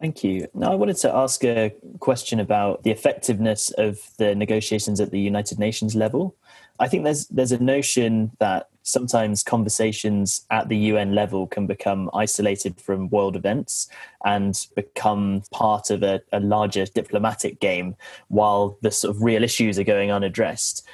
Thank 0.00 0.24
you. 0.24 0.48
Now, 0.52 0.72
I 0.72 0.74
wanted 0.74 0.96
to 0.96 1.14
ask 1.14 1.44
a 1.44 1.72
question 2.00 2.40
about 2.40 2.82
the 2.82 2.90
effectiveness 2.90 3.70
of 3.78 4.00
the 4.18 4.34
negotiations 4.34 5.00
at 5.00 5.12
the 5.12 5.20
United 5.20 5.60
Nations 5.60 5.94
level. 5.94 6.34
I 6.82 6.88
think 6.88 7.04
there's 7.04 7.28
there's 7.28 7.52
a 7.52 7.62
notion 7.62 8.32
that 8.40 8.68
sometimes 8.82 9.44
conversations 9.44 10.44
at 10.50 10.68
the 10.68 10.76
UN 10.76 11.14
level 11.14 11.46
can 11.46 11.68
become 11.68 12.10
isolated 12.12 12.80
from 12.80 13.08
world 13.10 13.36
events 13.36 13.88
and 14.24 14.66
become 14.74 15.44
part 15.52 15.90
of 15.90 16.02
a, 16.02 16.20
a 16.32 16.40
larger 16.40 16.84
diplomatic 16.86 17.60
game 17.60 17.94
while 18.26 18.76
the 18.82 18.90
sort 18.90 19.14
of 19.14 19.22
real 19.22 19.44
issues 19.44 19.78
are 19.78 19.84
going 19.84 20.10
unaddressed. 20.10 20.84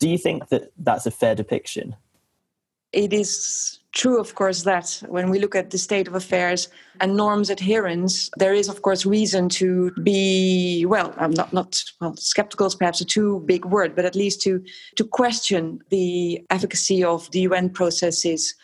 Do 0.00 0.08
you 0.08 0.18
think 0.18 0.48
that 0.48 0.72
that's 0.76 1.06
a 1.06 1.12
fair 1.12 1.36
depiction? 1.36 1.94
It 2.92 3.12
is 3.12 3.78
true, 3.98 4.18
of 4.20 4.34
course, 4.36 4.62
that 4.62 5.02
when 5.08 5.28
we 5.28 5.40
look 5.40 5.54
at 5.54 5.70
the 5.70 5.76
state 5.76 6.06
of 6.06 6.14
affairs 6.14 6.68
and 7.00 7.16
norms 7.16 7.50
adherence, 7.50 8.30
there 8.38 8.54
is, 8.54 8.68
of 8.68 8.80
course, 8.82 9.04
reason 9.04 9.48
to 9.48 9.90
be 10.02 10.86
well. 10.86 11.12
I'm 11.18 11.32
not 11.32 11.52
not 11.52 11.82
well. 12.00 12.14
Skeptical 12.16 12.68
is 12.68 12.76
perhaps 12.76 13.00
a 13.00 13.04
too 13.04 13.42
big 13.44 13.64
word, 13.64 13.94
but 13.96 14.04
at 14.04 14.14
least 14.14 14.40
to 14.42 14.62
to 14.96 15.04
question 15.04 15.80
the 15.90 16.40
efficacy 16.48 17.04
of 17.04 17.30
the 17.32 17.40
UN 17.40 17.68
processes. 17.70 18.54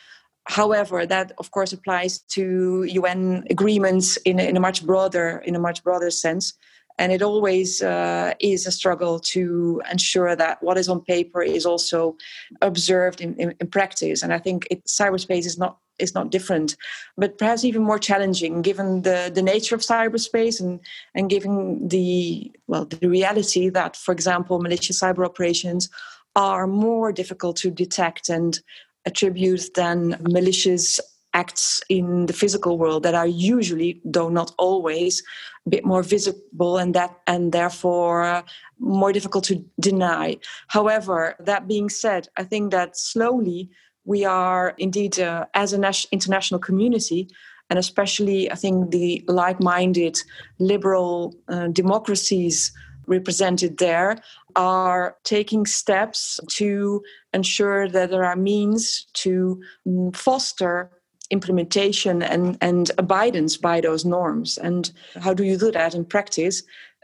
However, 0.46 1.06
that 1.06 1.32
of 1.38 1.50
course 1.50 1.72
applies 1.72 2.20
to 2.36 2.84
UN 2.84 3.44
agreements 3.50 4.16
in 4.24 4.38
in 4.38 4.56
a 4.56 4.60
much 4.60 4.86
broader 4.86 5.42
in 5.44 5.56
a 5.56 5.64
much 5.68 5.82
broader 5.82 6.10
sense 6.10 6.54
and 6.98 7.12
it 7.12 7.22
always 7.22 7.82
uh, 7.82 8.34
is 8.40 8.66
a 8.66 8.72
struggle 8.72 9.18
to 9.18 9.82
ensure 9.90 10.36
that 10.36 10.62
what 10.62 10.78
is 10.78 10.88
on 10.88 11.00
paper 11.00 11.42
is 11.42 11.66
also 11.66 12.16
observed 12.62 13.20
in, 13.20 13.34
in, 13.34 13.54
in 13.60 13.66
practice. 13.68 14.22
And 14.22 14.32
i 14.32 14.38
think 14.38 14.66
it, 14.70 14.84
cyberspace 14.84 15.46
is 15.46 15.58
not 15.58 15.78
is 15.98 16.14
not 16.14 16.30
different 16.30 16.76
but 17.16 17.38
perhaps 17.38 17.64
even 17.64 17.82
more 17.82 18.00
challenging 18.00 18.62
given 18.62 19.02
the, 19.02 19.30
the 19.32 19.42
nature 19.42 19.76
of 19.76 19.80
cyberspace 19.80 20.60
and, 20.60 20.80
and 21.14 21.30
given 21.30 21.86
the 21.86 22.50
well 22.66 22.84
the 22.84 23.08
reality 23.08 23.68
that 23.68 23.96
for 23.96 24.10
example 24.10 24.60
malicious 24.60 25.00
cyber 25.00 25.24
operations 25.24 25.88
are 26.34 26.66
more 26.66 27.12
difficult 27.12 27.56
to 27.56 27.70
detect 27.70 28.28
and 28.28 28.60
attribute 29.06 29.72
than 29.74 30.16
malicious 30.20 31.00
acts 31.34 31.82
in 31.88 32.26
the 32.26 32.32
physical 32.32 32.78
world 32.78 33.02
that 33.02 33.14
are 33.14 33.26
usually, 33.26 34.00
though 34.04 34.28
not 34.28 34.52
always, 34.56 35.22
a 35.66 35.70
bit 35.70 35.84
more 35.84 36.02
visible 36.02 36.78
and 36.78 36.94
that 36.94 37.20
and 37.26 37.52
therefore 37.52 38.22
uh, 38.22 38.42
more 38.78 39.12
difficult 39.12 39.44
to 39.44 39.64
deny. 39.80 40.36
However, 40.68 41.34
that 41.40 41.68
being 41.68 41.90
said, 41.90 42.28
I 42.36 42.44
think 42.44 42.70
that 42.70 42.96
slowly 42.96 43.70
we 44.04 44.24
are 44.24 44.74
indeed, 44.78 45.18
uh, 45.18 45.46
as 45.54 45.72
an 45.72 45.84
international 46.12 46.60
community, 46.60 47.28
and 47.70 47.78
especially 47.78 48.50
I 48.50 48.54
think 48.54 48.90
the 48.90 49.24
like-minded 49.26 50.18
liberal 50.58 51.34
uh, 51.48 51.68
democracies 51.68 52.72
represented 53.06 53.78
there 53.78 54.16
are 54.56 55.16
taking 55.24 55.66
steps 55.66 56.38
to 56.48 57.02
ensure 57.32 57.88
that 57.88 58.10
there 58.10 58.24
are 58.24 58.36
means 58.36 59.06
to 59.14 59.60
mm, 59.86 60.14
foster 60.14 60.90
implementation 61.38 62.16
and, 62.22 62.56
and 62.60 62.84
abidance 63.04 63.54
by 63.68 63.76
those 63.80 64.04
norms. 64.16 64.58
And 64.68 64.82
how 65.24 65.32
do 65.34 65.44
you 65.44 65.56
do 65.58 65.70
that 65.72 65.94
in 65.94 66.04
practice? 66.04 66.56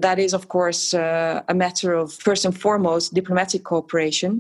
That 0.07 0.19
is, 0.19 0.33
of 0.35 0.45
course, 0.49 0.83
uh, 0.95 1.43
a 1.49 1.55
matter 1.65 1.91
of 2.03 2.07
first 2.27 2.45
and 2.47 2.55
foremost 2.67 3.13
diplomatic 3.13 3.63
cooperation 3.65 4.33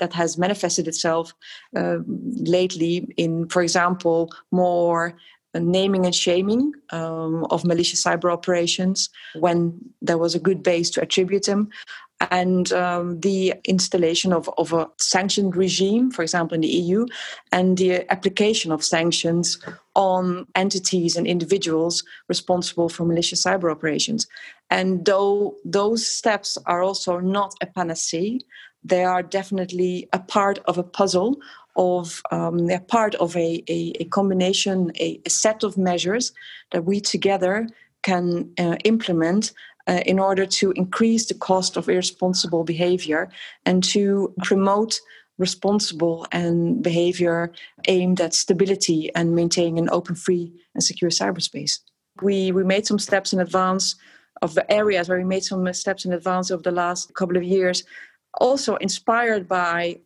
that 0.00 0.12
has 0.12 0.38
manifested 0.38 0.86
itself 0.86 1.34
uh, 1.80 1.98
lately 2.56 2.94
in, 3.16 3.48
for 3.48 3.62
example, 3.62 4.30
more 4.52 5.02
naming 5.54 6.04
and 6.06 6.14
shaming 6.14 6.72
um, 6.90 7.46
of 7.50 7.64
malicious 7.64 8.04
cyber 8.04 8.30
operations 8.32 9.08
when 9.34 9.78
there 10.02 10.18
was 10.18 10.34
a 10.34 10.38
good 10.38 10.62
base 10.62 10.90
to 10.90 11.00
attribute 11.00 11.46
them 11.46 11.68
and 12.30 12.72
um, 12.72 13.20
the 13.20 13.54
installation 13.64 14.32
of, 14.32 14.50
of 14.58 14.72
a 14.72 14.88
sanctioned 14.98 15.56
regime, 15.56 16.10
for 16.10 16.22
example, 16.22 16.54
in 16.54 16.62
the 16.62 16.68
EU, 16.68 17.06
and 17.52 17.78
the 17.78 18.10
application 18.12 18.72
of 18.72 18.84
sanctions 18.84 19.58
on 19.94 20.46
entities 20.54 21.16
and 21.16 21.26
individuals 21.26 22.02
responsible 22.28 22.88
for 22.88 23.04
malicious 23.04 23.44
cyber 23.44 23.70
operations. 23.70 24.26
And 24.70 25.04
though 25.04 25.56
those 25.64 26.06
steps 26.06 26.58
are 26.66 26.82
also 26.82 27.20
not 27.20 27.54
a 27.60 27.66
panacea, 27.66 28.40
they 28.84 29.04
are 29.04 29.22
definitely 29.22 30.08
a 30.12 30.18
part 30.18 30.58
of 30.66 30.78
a 30.78 30.82
puzzle 30.82 31.36
of 31.76 32.22
um, 32.32 32.66
they're 32.66 32.80
part 32.80 33.14
of 33.16 33.36
a, 33.36 33.62
a, 33.68 33.92
a 34.00 34.04
combination, 34.06 34.90
a, 34.98 35.20
a, 35.24 35.30
set 35.30 35.62
of 35.62 35.78
measures 35.78 36.32
that 36.72 36.84
we 36.84 37.00
together 37.00 37.68
can 38.02 38.50
uh, 38.58 38.76
implement 38.84 39.52
uh, 39.88 40.02
in 40.04 40.18
order 40.18 40.44
to 40.44 40.70
increase 40.72 41.26
the 41.26 41.34
cost 41.34 41.76
of 41.76 41.88
irresponsible 41.88 42.62
behavior 42.62 43.30
and 43.64 43.82
to 43.82 44.32
promote 44.44 45.00
responsible 45.38 46.26
and 46.30 46.82
behavior 46.82 47.52
aimed 47.86 48.20
at 48.20 48.34
stability 48.34 49.10
and 49.14 49.34
maintaining 49.34 49.78
an 49.78 49.88
open, 49.90 50.14
free, 50.14 50.52
and 50.74 50.84
secure 50.84 51.10
cyberspace. 51.10 51.78
We, 52.20 52.52
we 52.52 52.64
made 52.64 52.86
some 52.86 52.98
steps 52.98 53.32
in 53.32 53.40
advance 53.40 53.94
of 54.42 54.54
the 54.54 54.70
areas 54.70 55.08
where 55.08 55.18
we 55.18 55.24
made 55.24 55.44
some 55.44 55.72
steps 55.72 56.04
in 56.04 56.12
advance 56.12 56.50
over 56.50 56.62
the 56.62 56.72
last 56.72 57.14
couple 57.14 57.36
of 57.36 57.42
years, 57.42 57.84
also 58.40 58.76
inspired 58.76 59.48
by 59.48 59.98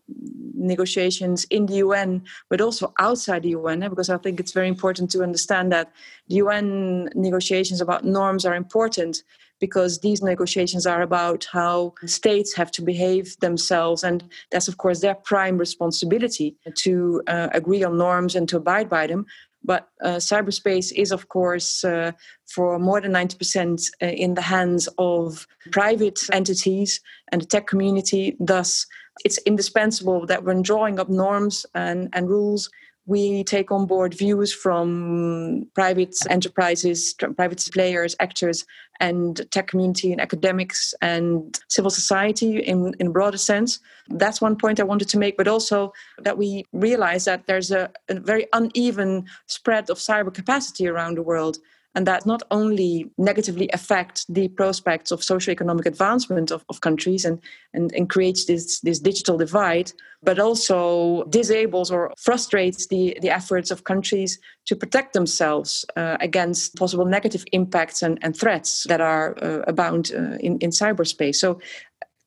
negotiations 0.55 1.45
in 1.45 1.67
the 1.67 1.77
UN, 1.77 2.23
but 2.49 2.61
also 2.61 2.93
outside 2.99 3.43
the 3.43 3.51
UN, 3.51 3.81
because 3.81 4.11
I 4.11 4.19
think 4.19 4.39
it's 4.39 4.53
very 4.53 4.69
important 4.69 5.11
to 5.11 5.23
understand 5.23 5.73
that 5.73 5.93
the 6.29 6.37
UN 6.37 7.09
negotiations 7.15 7.81
about 7.81 8.05
norms 8.05 8.47
are 8.47 8.55
important 8.55 9.23
because 9.63 10.01
these 10.01 10.21
negotiations 10.23 10.87
are 10.87 11.03
about 11.03 11.47
how 11.53 11.95
states 12.05 12.53
have 12.53 12.73
to 12.73 12.83
behave 12.83 13.39
themselves. 13.39 14.03
And 14.03 14.25
that's, 14.51 14.67
of 14.67 14.77
course, 14.77 15.01
their 15.01 15.15
prime 15.15 15.57
responsibility 15.57 16.57
to 16.79 17.23
uh, 17.29 17.49
agree 17.53 17.85
on 17.85 17.97
norms 17.97 18.35
and 18.35 18.49
to 18.49 18.57
abide 18.57 18.89
by 18.89 19.07
them. 19.07 19.25
But 19.63 19.89
uh, 20.03 20.17
cyberspace 20.17 20.93
is, 20.97 21.13
of 21.13 21.29
course, 21.29 21.85
uh, 21.85 22.11
for 22.53 22.81
more 22.81 23.01
than 23.01 23.13
90% 23.13 23.89
uh, 24.03 24.07
in 24.07 24.35
the 24.35 24.43
hands 24.43 24.89
of 24.99 25.47
private 25.71 26.19
entities 26.33 27.01
and 27.31 27.41
the 27.41 27.47
tech 27.47 27.69
community. 27.69 28.37
Thus, 28.41 28.85
it's 29.25 29.39
indispensable 29.47 30.27
that 30.27 30.43
when 30.43 30.63
drawing 30.63 30.99
up 30.99 31.09
norms 31.09 31.65
and, 31.77 32.09
and 32.13 32.29
rules, 32.29 32.69
we 33.07 33.43
take 33.45 33.73
on 33.73 33.87
board 33.87 34.15
views 34.15 34.53
from 34.53 35.67
private 35.75 36.15
enterprises, 36.31 37.15
private 37.37 37.69
players, 37.73 38.15
actors, 38.21 38.65
and 39.01 39.45
tech 39.51 39.67
community 39.67 40.13
and 40.13 40.21
academics 40.21 40.95
and 41.03 41.59
civil 41.69 41.91
society 41.91 42.61
in, 42.61 42.95
in 43.01 43.09
a 43.09 43.11
broader 43.11 43.39
sense. 43.39 43.81
That's 44.09 44.41
one 44.41 44.57
point 44.57 44.79
I 44.79 44.85
wanted 44.85 45.09
to 45.09 45.19
make, 45.19 45.37
but 45.37 45.49
also 45.49 45.93
that 46.19 46.39
we 46.39 46.65
realize 46.73 47.25
that 47.25 47.47
there's 47.47 47.73
a, 47.73 47.91
a 48.09 48.21
very 48.21 48.47
uneven 48.53 49.27
spread 49.47 49.91
of 49.91 49.99
cyber 49.99 50.33
capacity 50.33 50.87
around 50.87 51.17
the 51.17 51.23
world 51.23 51.59
and 51.95 52.07
that 52.07 52.27
not 52.27 52.43
only 52.51 53.11
negatively 53.19 53.69
affect 53.73 54.25
the 54.33 54.49
prospects 54.49 55.11
of 55.11 55.21
socioeconomic 55.21 55.87
advancement 55.87 56.51
of, 56.51 56.65
of 56.69 56.81
countries 56.81 57.25
and, 57.25 57.39
and, 57.75 57.93
and 57.93 58.09
creates 58.09 58.47
this, 58.47 58.81
this 58.81 58.99
digital 58.99 59.37
divide, 59.37 59.93
but 60.23 60.39
also 60.39 61.25
disables 61.25 61.91
or 61.91 62.13
frustrates 62.17 62.87
the, 62.87 63.19
the 63.21 63.31
efforts 63.31 63.71
of 63.71 63.85
countries 63.85 64.39
to 64.67 64.77
protect 64.77 65.13
themselves 65.13 65.85
uh, 65.97 66.17
against 66.21 66.77
possible 66.77 67.05
negative 67.05 67.45
impacts 67.53 68.03
and, 68.03 68.19
and 68.23 68.37
threats 68.37 68.85
that 68.89 69.01
are 69.01 69.37
uh, 69.43 69.63
abound 69.67 70.13
uh, 70.15 70.37
in, 70.41 70.59
in 70.59 70.71
cyberspace. 70.71 71.37
So 71.37 71.61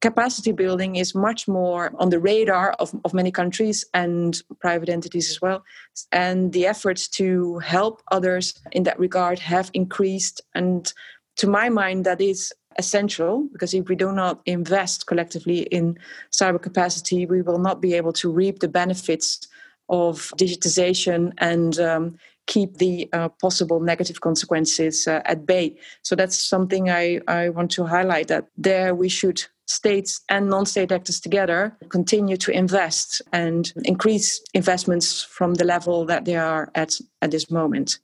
capacity 0.06 0.52
building 0.52 0.98
is 0.98 1.16
much 1.16 1.48
more 1.48 1.92
on 1.98 2.12
the 2.12 2.20
radar 2.20 2.74
of, 2.74 2.94
of 3.06 3.12
many 3.12 3.32
countries 3.32 3.84
and 3.96 4.44
private 4.60 4.88
entities 4.88 5.32
as 5.32 5.42
well. 5.42 5.64
And 6.12 6.54
the 6.54 6.68
efforts 6.68 7.08
to 7.20 7.58
help 7.58 8.04
others 8.12 8.54
in 8.72 8.84
that 8.84 9.00
regard 9.00 9.40
have 9.40 9.72
increased. 9.74 10.42
And 10.54 10.94
to 11.38 11.48
my 11.48 11.70
mind, 11.70 12.06
that 12.06 12.22
is 12.22 12.54
essential 12.78 13.48
because 13.52 13.74
if 13.74 13.90
we 13.90 13.96
do 13.96 14.12
not 14.12 14.42
invest 14.46 15.08
collectively 15.08 15.62
in 15.78 15.98
cyber 16.32 16.62
capacity, 16.62 17.26
we 17.26 17.42
will 17.42 17.58
not 17.58 17.82
be 17.82 17.96
able 17.96 18.14
to 18.14 18.32
reap 18.32 18.60
the 18.60 18.68
benefits 18.68 19.48
of 19.90 20.32
digitization 20.38 21.34
and 21.40 21.80
um, 21.80 22.16
keep 22.46 22.78
the 22.78 23.10
uh, 23.12 23.30
possible 23.42 23.80
negative 23.80 24.22
consequences 24.22 25.08
uh, 25.08 25.22
at 25.26 25.48
bay. 25.48 25.76
So 26.04 26.16
that's 26.16 26.38
something 26.38 26.92
I, 26.92 27.22
I 27.28 27.50
want 27.50 27.72
to 27.72 27.86
highlight 27.86 28.28
that 28.28 28.50
there 28.56 28.94
we 28.94 29.10
should 29.10 29.44
states 29.66 30.22
and 30.30 30.50
non-state 30.50 30.92
actors 30.92 31.20
together 31.20 31.76
continue 31.90 32.38
to 32.38 32.52
invest 32.52 33.22
and 33.34 33.74
increase 33.84 34.42
investments 34.54 35.24
from 35.24 35.56
the 35.56 35.66
level 35.66 36.06
that 36.06 36.26
they 36.26 36.36
are 36.36 36.72
at 36.76 37.00
at 37.22 37.32
this 37.32 37.50
moment. 37.50 38.00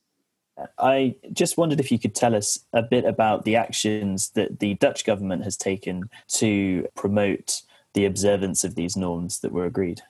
I 0.78 1.14
just 1.32 1.56
wondered 1.56 1.80
if 1.80 1.90
you 1.90 1.98
could 1.98 2.14
tell 2.14 2.34
us 2.34 2.58
a 2.72 2.82
bit 2.82 3.04
about 3.04 3.44
the 3.44 3.56
actions 3.56 4.30
that 4.30 4.60
the 4.60 4.74
Dutch 4.74 5.04
government 5.04 5.44
has 5.44 5.56
taken 5.56 6.10
to 6.34 6.86
promote 6.94 7.62
the 7.94 8.04
observance 8.04 8.64
of 8.64 8.74
these 8.74 8.96
norms 8.96 9.40
that 9.40 9.52
were 9.52 9.64
agreed. 9.64 10.02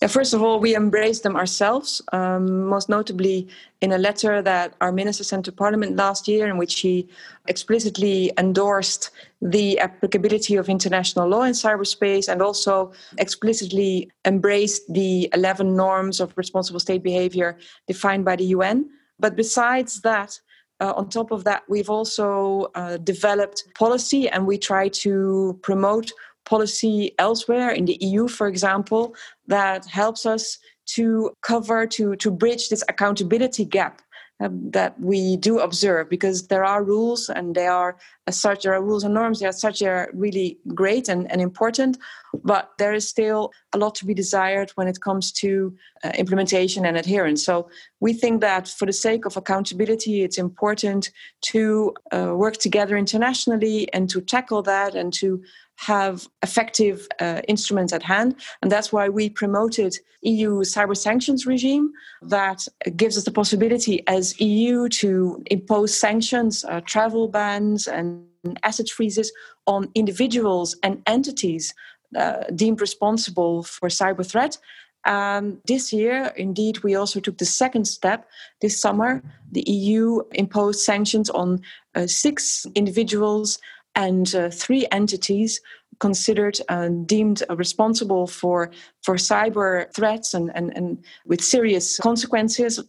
Yeah, 0.00 0.08
first 0.08 0.34
of 0.34 0.42
all, 0.42 0.60
we 0.60 0.76
embraced 0.76 1.22
them 1.22 1.36
ourselves, 1.36 2.02
um, 2.12 2.66
most 2.66 2.88
notably 2.88 3.48
in 3.80 3.92
a 3.92 3.98
letter 3.98 4.42
that 4.42 4.74
our 4.80 4.92
minister 4.92 5.24
sent 5.24 5.44
to 5.46 5.52
Parliament 5.52 5.96
last 5.96 6.28
year, 6.28 6.48
in 6.48 6.56
which 6.58 6.80
he 6.80 7.08
explicitly 7.48 8.32
endorsed 8.38 9.10
the 9.42 9.78
applicability 9.80 10.56
of 10.56 10.68
international 10.68 11.28
law 11.28 11.42
in 11.42 11.52
cyberspace 11.52 12.28
and 12.28 12.42
also 12.42 12.92
explicitly 13.18 14.10
embraced 14.24 14.92
the 14.92 15.28
11 15.32 15.74
norms 15.74 16.20
of 16.20 16.36
responsible 16.36 16.80
state 16.80 17.02
behavior 17.02 17.58
defined 17.86 18.24
by 18.24 18.36
the 18.36 18.44
UN. 18.44 18.88
But 19.18 19.36
besides 19.36 20.00
that, 20.02 20.40
uh, 20.80 20.94
on 20.96 21.08
top 21.08 21.30
of 21.30 21.44
that, 21.44 21.62
we've 21.68 21.90
also 21.90 22.70
uh, 22.74 22.96
developed 22.98 23.64
policy 23.74 24.28
and 24.28 24.46
we 24.46 24.56
try 24.56 24.88
to 24.88 25.58
promote 25.62 26.10
policy 26.50 27.14
elsewhere 27.18 27.70
in 27.70 27.84
the 27.84 27.96
EU, 28.00 28.26
for 28.26 28.46
example, 28.48 29.14
that 29.46 29.86
helps 29.86 30.26
us 30.26 30.58
to 30.96 31.30
cover, 31.42 31.86
to, 31.86 32.16
to 32.16 32.30
bridge 32.30 32.68
this 32.68 32.84
accountability 32.88 33.64
gap 33.64 34.02
um, 34.40 34.70
that 34.70 34.98
we 34.98 35.36
do 35.36 35.60
observe 35.60 36.08
because 36.08 36.48
there 36.48 36.64
are 36.64 36.82
rules 36.82 37.28
and 37.28 37.54
they 37.54 37.66
are 37.66 37.98
as 38.26 38.40
such 38.40 38.62
there 38.62 38.72
are 38.72 38.82
rules 38.82 39.04
and 39.04 39.12
norms 39.12 39.38
they 39.38 39.46
are 39.46 39.52
such 39.52 39.80
they 39.80 39.86
are 39.86 40.08
really 40.14 40.58
great 40.74 41.08
and, 41.08 41.30
and 41.30 41.42
important 41.42 41.98
but 42.42 42.70
there 42.78 42.94
is 42.94 43.06
still 43.06 43.52
a 43.74 43.78
lot 43.78 43.94
to 43.96 44.06
be 44.06 44.14
desired 44.14 44.70
when 44.76 44.88
it 44.88 45.00
comes 45.00 45.30
to 45.32 45.76
uh, 46.04 46.12
implementation 46.14 46.86
and 46.86 46.96
adherence. 46.96 47.44
So 47.44 47.68
we 48.00 48.12
think 48.14 48.40
that 48.40 48.66
for 48.68 48.86
the 48.86 48.92
sake 48.92 49.26
of 49.26 49.36
accountability 49.36 50.22
it's 50.22 50.38
important 50.38 51.10
to 51.52 51.92
uh, 52.10 52.32
work 52.34 52.56
together 52.56 52.96
internationally 52.96 53.92
and 53.92 54.08
to 54.08 54.20
tackle 54.22 54.62
that 54.62 54.94
and 54.94 55.12
to 55.14 55.42
have 55.80 56.28
effective 56.42 57.08
uh, 57.20 57.40
instruments 57.48 57.92
at 57.92 58.02
hand. 58.02 58.36
And 58.60 58.70
that's 58.70 58.92
why 58.92 59.08
we 59.08 59.30
promoted 59.30 59.96
EU 60.20 60.60
cyber 60.60 60.96
sanctions 60.96 61.46
regime 61.46 61.90
that 62.20 62.66
gives 62.96 63.16
us 63.16 63.24
the 63.24 63.30
possibility 63.30 64.06
as 64.06 64.38
EU 64.40 64.90
to 64.90 65.42
impose 65.50 65.98
sanctions, 65.98 66.64
uh, 66.64 66.82
travel 66.82 67.28
bans, 67.28 67.86
and 67.86 68.26
asset 68.62 68.90
freezes 68.90 69.32
on 69.66 69.88
individuals 69.94 70.76
and 70.82 71.02
entities 71.06 71.74
uh, 72.14 72.44
deemed 72.54 72.80
responsible 72.82 73.62
for 73.62 73.88
cyber 73.88 74.26
threat. 74.26 74.58
Um, 75.06 75.62
this 75.66 75.94
year, 75.94 76.32
indeed, 76.36 76.82
we 76.82 76.94
also 76.94 77.20
took 77.20 77.38
the 77.38 77.46
second 77.46 77.86
step. 77.86 78.28
This 78.60 78.78
summer, 78.78 79.22
the 79.50 79.62
EU 79.62 80.20
imposed 80.32 80.80
sanctions 80.80 81.30
on 81.30 81.62
uh, 81.94 82.06
six 82.06 82.66
individuals 82.74 83.58
and 83.94 84.34
uh, 84.34 84.50
three 84.50 84.86
entities 84.92 85.60
considered 85.98 86.58
and 86.68 87.06
deemed 87.06 87.42
responsible 87.50 88.26
for 88.26 88.70
for 89.02 89.16
cyber 89.16 89.92
threats 89.94 90.34
and, 90.34 90.50
and, 90.54 90.76
and 90.76 91.04
with 91.26 91.42
serious 91.42 91.98
consequences, 91.98 92.82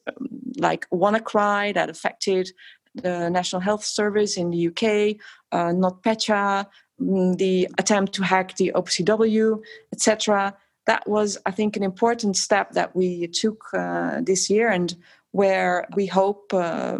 like 0.57 0.89
WannaCry 0.89 1.73
that 1.73 1.89
affected 1.89 2.51
the 2.95 3.29
National 3.29 3.61
Health 3.61 3.83
Service 3.83 4.37
in 4.37 4.49
the 4.49 4.67
UK, 4.67 5.17
uh, 5.51 5.71
NotPetya, 5.71 6.65
mm, 7.01 7.37
the 7.37 7.69
attempt 7.77 8.13
to 8.13 8.23
hack 8.23 8.55
the 8.57 8.71
OPCW, 8.75 9.61
etc. 9.93 10.55
That 10.87 11.07
was, 11.07 11.37
I 11.45 11.51
think, 11.51 11.77
an 11.77 11.83
important 11.83 12.35
step 12.35 12.71
that 12.71 12.95
we 12.95 13.27
took 13.27 13.63
uh, 13.73 14.21
this 14.21 14.49
year, 14.49 14.69
and 14.69 14.93
where 15.31 15.87
we 15.95 16.05
hope 16.05 16.53
uh, 16.53 16.97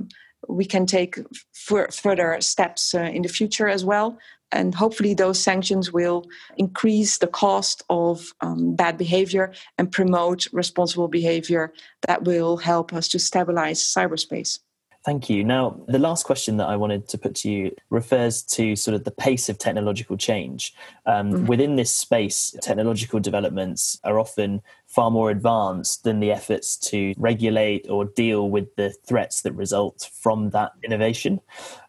we 0.48 0.66
can 0.66 0.86
take 0.86 1.18
f- 1.20 1.94
further 1.94 2.40
steps 2.42 2.94
uh, 2.94 3.00
in 3.00 3.22
the 3.22 3.30
future 3.30 3.68
as 3.68 3.86
well. 3.86 4.18
And 4.52 4.76
hopefully, 4.76 5.14
those 5.14 5.40
sanctions 5.40 5.94
will 5.94 6.26
increase 6.58 7.20
the 7.20 7.28
cost 7.28 7.84
of 7.90 8.34
um, 8.42 8.76
bad 8.76 8.98
behavior 8.98 9.54
and 9.78 9.90
promote 9.90 10.48
responsible 10.52 11.08
behavior 11.08 11.74
that 12.06 12.26
will 12.26 12.58
help 12.58 12.92
us 12.92 13.08
to 13.10 13.20
stabilize 13.20 13.82
cyberspace. 13.82 14.60
Thank 15.04 15.32
you. 15.32 15.44
Now, 15.44 15.82
the 15.88 15.98
last 15.98 16.26
question 16.26 16.58
that 16.58 16.70
I 16.70 16.76
wanted 16.76 17.08
to 17.10 17.18
put 17.18 17.34
to 17.38 17.50
you 17.50 17.76
refers 17.90 18.44
to 18.44 18.76
sort 18.76 18.94
of 18.94 19.04
the 19.04 19.10
pace 19.12 19.50
of 19.50 19.58
technological 19.58 20.16
change. 20.16 20.76
Um, 21.08 21.32
mm-hmm. 21.32 21.46
Within 21.48 21.76
this 21.76 21.94
space, 21.94 22.56
technological 22.62 23.20
developments 23.20 24.00
are 24.04 24.20
often 24.20 24.62
far 24.86 25.10
more 25.10 25.32
advanced 25.32 26.04
than 26.04 26.20
the 26.20 26.32
efforts 26.32 26.78
to 26.78 27.16
regulate 27.18 27.90
or 27.90 28.06
deal 28.06 28.52
with 28.52 28.76
the 28.76 28.94
threats 29.06 29.42
that 29.42 29.54
result 29.54 30.08
from 30.14 30.52
that 30.52 30.74
innovation. 30.84 31.40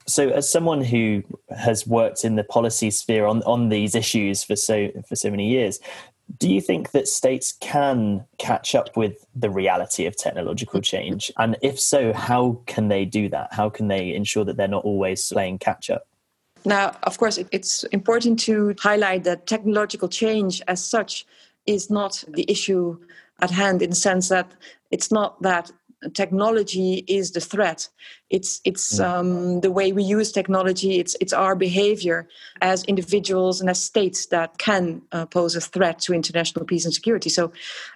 So, 0.07 0.31
as 0.31 0.51
someone 0.51 0.83
who 0.83 1.22
has 1.51 1.87
worked 1.87 2.25
in 2.25 2.37
the 2.37 2.44
policy 2.44 2.90
sphere 2.90 3.27
on, 3.27 3.42
on 3.42 3.68
these 3.68 3.94
issues 3.94 4.42
for 4.42 4.57
so 4.57 4.88
for 5.07 5.16
so 5.16 5.31
many 5.31 5.48
years, 5.48 5.81
do 6.38 6.53
you 6.53 6.61
think 6.61 6.92
that 6.92 7.09
states 7.09 7.53
can 7.61 8.25
catch 8.38 8.75
up 8.75 8.97
with 8.97 9.27
the 9.35 9.51
reality 9.51 10.07
of 10.07 10.16
technological 10.16 10.81
change? 10.92 11.31
And 11.38 11.57
if 11.62 11.79
so, 11.79 12.12
how 12.12 12.61
can 12.66 12.88
they 12.88 13.05
do 13.05 13.29
that? 13.31 13.53
How 13.53 13.68
can 13.68 13.88
they 13.88 14.14
ensure 14.14 14.45
that 14.45 14.57
they're 14.57 14.68
not 14.68 14.85
always 14.85 15.29
playing 15.29 15.59
catch 15.59 15.90
up? 15.90 16.07
Now, 16.64 16.97
of 17.03 17.18
course, 17.18 17.38
it's 17.51 17.83
important 17.85 18.38
to 18.40 18.75
highlight 18.79 19.25
that 19.25 19.47
technological 19.47 20.09
change 20.09 20.62
as 20.68 20.85
such 20.85 21.27
is 21.66 21.90
not 21.90 22.23
the 22.29 22.45
issue 22.49 22.99
at 23.40 23.51
hand 23.51 23.83
in 23.83 23.90
the 23.90 23.97
sense 23.97 24.29
that 24.29 24.53
it's 24.90 25.11
not 25.11 25.40
that 25.42 25.73
technology 26.15 27.05
is 27.09 27.33
the 27.33 27.41
threat. 27.41 27.88
It's 28.31 28.61
it's 28.65 28.99
mm. 28.99 29.05
um, 29.05 29.61
the 29.61 29.71
way 29.71 29.93
we 29.93 30.03
use 30.03 30.33
technology. 30.33 30.99
It's 30.99 31.17
it's 31.21 31.33
our 31.33 31.55
behavior 31.55 32.29
as 32.61 32.85
individuals 32.85 33.61
and 33.61 33.71
as 33.71 33.83
states 33.83 34.27
that 34.27 34.59
can 34.59 35.03
uh, 35.12 35.27
pose 35.27 35.57
a 35.57 35.61
threat 35.61 35.99
to 36.01 36.15
international 36.15 36.65
peace 36.65 36.85
and 36.85 36.95
security. 36.95 37.31
So, 37.31 37.53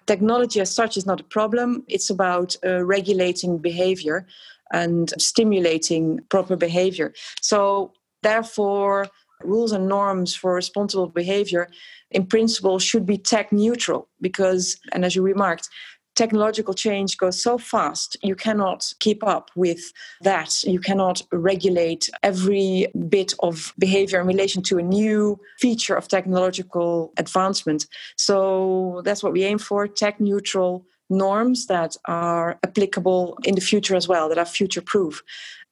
technology 0.06 0.60
as 0.60 0.70
such 0.70 0.96
is 0.96 1.06
not 1.06 1.20
a 1.20 1.24
problem. 1.24 1.84
It's 1.88 2.10
about 2.10 2.56
uh, 2.64 2.84
regulating 2.84 3.58
behavior 3.58 4.26
and 4.72 5.12
stimulating 5.18 6.20
proper 6.28 6.56
behavior. 6.56 7.12
So, 7.40 7.92
therefore, 8.22 9.08
rules 9.42 9.72
and 9.72 9.88
norms 9.88 10.34
for 10.34 10.54
responsible 10.54 11.08
behavior 11.08 11.68
in 12.10 12.26
principle 12.26 12.78
should 12.78 13.04
be 13.04 13.18
tech 13.18 13.52
neutral 13.52 14.08
because 14.20 14.78
and 14.92 15.04
as 15.04 15.14
you 15.14 15.22
remarked 15.22 15.68
technological 16.16 16.74
change 16.74 17.16
goes 17.18 17.40
so 17.40 17.58
fast, 17.58 18.16
you 18.22 18.34
cannot 18.34 18.92
keep 18.98 19.22
up 19.22 19.50
with 19.54 19.92
that. 20.22 20.64
You 20.64 20.80
cannot 20.80 21.22
regulate 21.30 22.10
every 22.22 22.88
bit 23.08 23.34
of 23.40 23.72
behavior 23.78 24.20
in 24.20 24.26
relation 24.26 24.62
to 24.64 24.78
a 24.78 24.82
new 24.82 25.38
feature 25.58 25.94
of 25.94 26.08
technological 26.08 27.12
advancement. 27.18 27.86
So 28.16 29.02
that's 29.04 29.22
what 29.22 29.32
we 29.32 29.44
aim 29.44 29.58
for 29.58 29.86
tech 29.86 30.18
neutral 30.18 30.86
norms 31.08 31.66
that 31.66 31.96
are 32.06 32.58
applicable 32.64 33.38
in 33.44 33.54
the 33.54 33.60
future 33.60 33.94
as 33.94 34.08
well, 34.08 34.28
that 34.28 34.38
are 34.38 34.44
future 34.44 34.80
proof. 34.80 35.22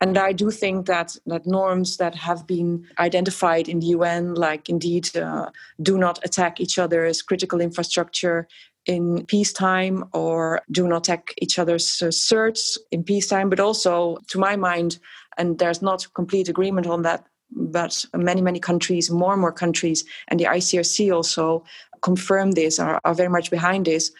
And 0.00 0.18
I 0.18 0.32
do 0.32 0.50
think 0.50 0.86
that, 0.86 1.16
that 1.26 1.46
norms 1.46 1.96
that 1.96 2.14
have 2.14 2.46
been 2.46 2.86
identified 2.98 3.68
in 3.68 3.80
the 3.80 3.86
UN, 3.86 4.34
like 4.34 4.68
indeed 4.68 5.16
uh, 5.16 5.50
do 5.82 5.98
not 5.98 6.18
attack 6.24 6.60
each 6.60 6.78
other's 6.78 7.22
critical 7.22 7.60
infrastructure 7.60 8.46
in 8.86 9.24
peacetime 9.26 10.04
or 10.12 10.60
do 10.70 10.86
not 10.86 11.08
attack 11.08 11.34
each 11.40 11.58
other's 11.58 12.02
uh, 12.02 12.06
CERTs 12.06 12.78
in 12.90 13.02
peacetime, 13.02 13.48
but 13.48 13.60
also, 13.60 14.18
to 14.28 14.38
my 14.38 14.56
mind, 14.56 14.98
and 15.38 15.58
there's 15.58 15.82
not 15.82 16.06
complete 16.14 16.48
agreement 16.48 16.86
on 16.86 17.02
that, 17.02 17.26
but 17.50 18.04
many, 18.14 18.40
many 18.40 18.60
countries, 18.60 19.10
more 19.10 19.32
and 19.32 19.40
more 19.40 19.52
countries, 19.52 20.04
and 20.28 20.38
the 20.38 20.44
ICRC 20.44 21.14
also 21.14 21.64
confirm 22.02 22.52
this, 22.52 22.78
are, 22.78 23.00
are 23.04 23.14
very 23.14 23.30
much 23.30 23.50
behind 23.50 23.86
this. 23.86 24.12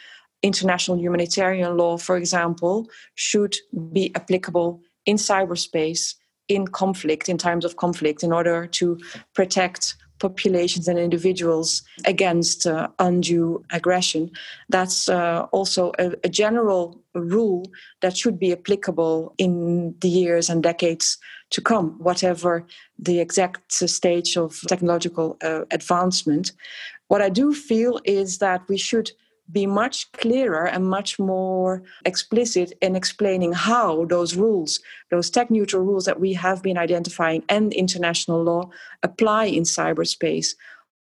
International 0.42 0.98
humanitarian 0.98 1.76
law, 1.76 1.96
for 1.96 2.16
example, 2.16 2.86
should 3.14 3.56
be 3.92 4.14
applicable 4.14 4.80
in 5.06 5.16
cyberspace 5.16 6.14
in 6.48 6.66
conflict, 6.66 7.28
in 7.28 7.38
times 7.38 7.64
of 7.64 7.76
conflict, 7.76 8.22
in 8.22 8.32
order 8.32 8.66
to 8.66 8.98
protect 9.34 9.96
populations 10.18 10.88
and 10.88 10.98
individuals 10.98 11.82
against 12.04 12.66
uh, 12.66 12.88
undue 12.98 13.64
aggression. 13.70 14.30
That's 14.68 15.08
uh, 15.08 15.46
also 15.52 15.92
a, 15.98 16.12
a, 16.22 16.28
general 16.28 17.00
rule 17.14 17.70
that 18.00 18.16
should 18.16 18.38
be 18.38 18.52
applicable 18.52 19.34
in 19.38 19.94
the 20.00 20.08
years 20.08 20.48
and 20.48 20.62
decades 20.62 21.18
to 21.50 21.60
come, 21.60 21.96
whatever 21.98 22.66
the 22.98 23.20
exact 23.20 23.72
stage 23.72 24.36
of 24.36 24.60
technological 24.68 25.36
uh, 25.42 25.64
advancement. 25.70 26.52
What 27.08 27.20
I 27.20 27.28
do 27.28 27.52
feel 27.52 28.00
is 28.04 28.38
that 28.38 28.62
we 28.68 28.78
should 28.78 29.12
be 29.52 29.66
much 29.66 30.10
clearer 30.12 30.66
and 30.66 30.88
much 30.88 31.18
more 31.18 31.82
explicit 32.04 32.72
in 32.80 32.96
explaining 32.96 33.52
how 33.52 34.04
those 34.06 34.34
rules, 34.36 34.80
those 35.10 35.30
tech 35.30 35.50
neutral 35.50 35.84
rules 35.84 36.04
that 36.06 36.20
we 36.20 36.32
have 36.32 36.62
been 36.62 36.78
identifying 36.78 37.42
and 37.48 37.72
international 37.72 38.42
law 38.42 38.70
apply 39.02 39.44
in 39.44 39.64
cyberspace. 39.64 40.54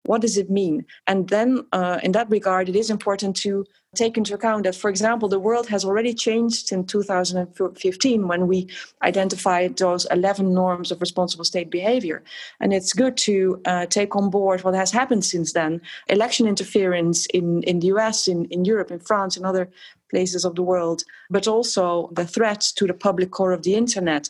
What 0.04 0.22
does 0.22 0.38
it 0.38 0.50
mean? 0.50 0.86
And 1.06 1.30
then, 1.30 1.66
uh, 1.72 2.00
in 2.04 2.12
that 2.14 2.30
regard, 2.30 2.70
it 2.70 2.76
is 2.76 2.90
important 2.90 3.36
to 3.38 3.66
take 3.98 4.18
into 4.18 4.34
account 4.34 4.64
that, 4.64 4.76
for 4.76 4.90
example, 4.90 5.28
the 5.28 5.40
world 5.40 5.68
has 5.68 5.84
already 5.84 6.14
changed 6.14 6.72
in 6.72 6.86
2015 6.86 8.28
when 8.28 8.48
we 8.48 8.68
identified 9.02 9.78
those 9.78 10.06
11 10.12 10.54
norms 10.54 10.92
of 10.92 11.02
responsible 11.02 11.44
state 11.44 11.70
behavior. 11.70 12.24
And 12.60 12.74
it's 12.74 12.94
good 12.94 13.18
to 13.18 13.62
uh, 13.66 13.86
take 13.88 14.16
on 14.16 14.30
board 14.30 14.64
what 14.64 14.76
has 14.76 14.92
happened 14.92 15.26
since 15.26 15.54
then 15.54 15.82
election 16.08 16.48
interference 16.48 17.26
in, 17.28 17.64
in 17.64 17.80
the 17.80 17.88
US, 17.88 18.28
in, 18.28 18.46
in 18.46 18.66
Europe, 18.66 18.92
in 18.92 19.00
France, 19.00 19.38
in 19.38 19.46
other 19.46 19.70
places 20.10 20.46
of 20.46 20.56
the 20.56 20.64
world, 20.64 21.04
but 21.30 21.48
also 21.48 22.10
the 22.14 22.26
threat 22.26 22.62
to 22.78 22.88
the 22.88 22.94
public 22.94 23.32
core 23.32 23.52
of 23.52 23.64
the 23.64 23.76
internet 23.76 24.30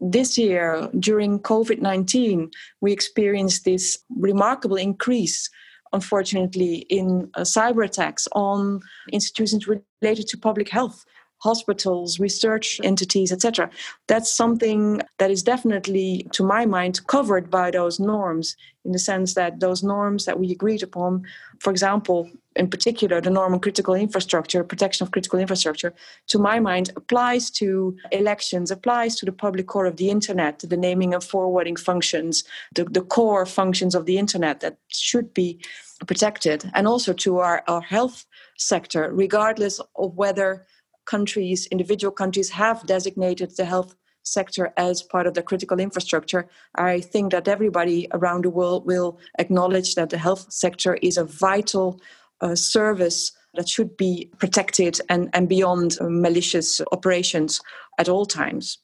this 0.00 0.38
year 0.38 0.88
during 0.98 1.40
COVID 1.40 1.80
19, 1.80 2.50
we 2.80 2.92
experienced 2.92 3.64
this 3.64 3.98
remarkable 4.16 4.76
increase 4.76 5.50
unfortunately, 5.92 6.86
in 6.88 7.30
uh, 7.34 7.40
cyber 7.40 7.84
attacks 7.84 8.28
on 8.32 8.80
institutions 9.12 9.68
related 9.68 10.28
to 10.28 10.38
public 10.38 10.68
health 10.68 11.04
hospitals, 11.40 12.20
research 12.20 12.80
entities, 12.84 13.32
etc. 13.32 13.70
That's 14.08 14.32
something 14.32 15.00
that 15.18 15.30
is 15.30 15.42
definitely, 15.42 16.28
to 16.32 16.44
my 16.44 16.66
mind, 16.66 17.06
covered 17.06 17.50
by 17.50 17.70
those 17.70 17.98
norms 17.98 18.56
in 18.84 18.92
the 18.92 18.98
sense 18.98 19.34
that 19.34 19.60
those 19.60 19.82
norms 19.82 20.26
that 20.26 20.38
we 20.38 20.50
agreed 20.52 20.82
upon, 20.82 21.24
for 21.60 21.70
example, 21.70 22.30
in 22.60 22.68
particular, 22.68 23.22
the 23.22 23.30
norm 23.30 23.54
on 23.54 23.60
critical 23.60 23.94
infrastructure, 23.94 24.62
protection 24.62 25.02
of 25.04 25.12
critical 25.12 25.38
infrastructure, 25.38 25.94
to 26.28 26.38
my 26.38 26.60
mind, 26.60 26.90
applies 26.94 27.50
to 27.50 27.96
elections, 28.12 28.70
applies 28.70 29.16
to 29.16 29.24
the 29.24 29.32
public 29.32 29.66
core 29.66 29.86
of 29.86 29.96
the 29.96 30.10
internet, 30.10 30.58
the 30.58 30.76
naming 30.76 31.14
and 31.14 31.24
forwarding 31.24 31.76
functions, 31.76 32.44
the, 32.74 32.84
the 32.84 33.00
core 33.00 33.46
functions 33.46 33.94
of 33.94 34.04
the 34.04 34.18
internet 34.18 34.60
that 34.60 34.76
should 34.88 35.32
be 35.32 35.58
protected, 36.06 36.70
and 36.74 36.86
also 36.86 37.14
to 37.14 37.38
our, 37.38 37.64
our 37.66 37.80
health 37.80 38.26
sector, 38.58 39.10
regardless 39.10 39.80
of 39.96 40.14
whether 40.14 40.66
countries, 41.06 41.66
individual 41.68 42.12
countries, 42.12 42.50
have 42.50 42.86
designated 42.86 43.56
the 43.56 43.64
health 43.64 43.96
sector 44.22 44.72
as 44.76 45.02
part 45.02 45.26
of 45.26 45.34
the 45.34 45.42
critical 45.42 45.80
infrastructure, 45.80 46.48
I 46.74 47.00
think 47.00 47.32
that 47.32 47.48
everybody 47.48 48.06
around 48.12 48.44
the 48.44 48.50
world 48.50 48.86
will 48.86 49.18
acknowledge 49.38 49.94
that 49.94 50.10
the 50.10 50.18
health 50.18 50.52
sector 50.52 50.94
is 51.02 51.16
a 51.16 51.24
vital 51.24 52.00
uh, 52.40 52.54
service 52.54 53.32
that 53.54 53.68
should 53.68 53.96
be 53.96 54.30
protected 54.38 55.00
and, 55.08 55.28
and 55.32 55.48
beyond 55.48 55.98
malicious 56.00 56.80
operations 56.92 57.60
at 57.98 58.08
all 58.08 58.24
times. 58.24 58.78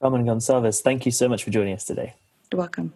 Carmen 0.00 0.24
Gonsalves, 0.24 0.82
thank 0.82 1.06
you 1.06 1.12
so 1.12 1.28
much 1.28 1.42
for 1.42 1.50
joining 1.50 1.74
us 1.74 1.84
today. 1.84 2.14
You're 2.52 2.60
welcome. 2.60 2.92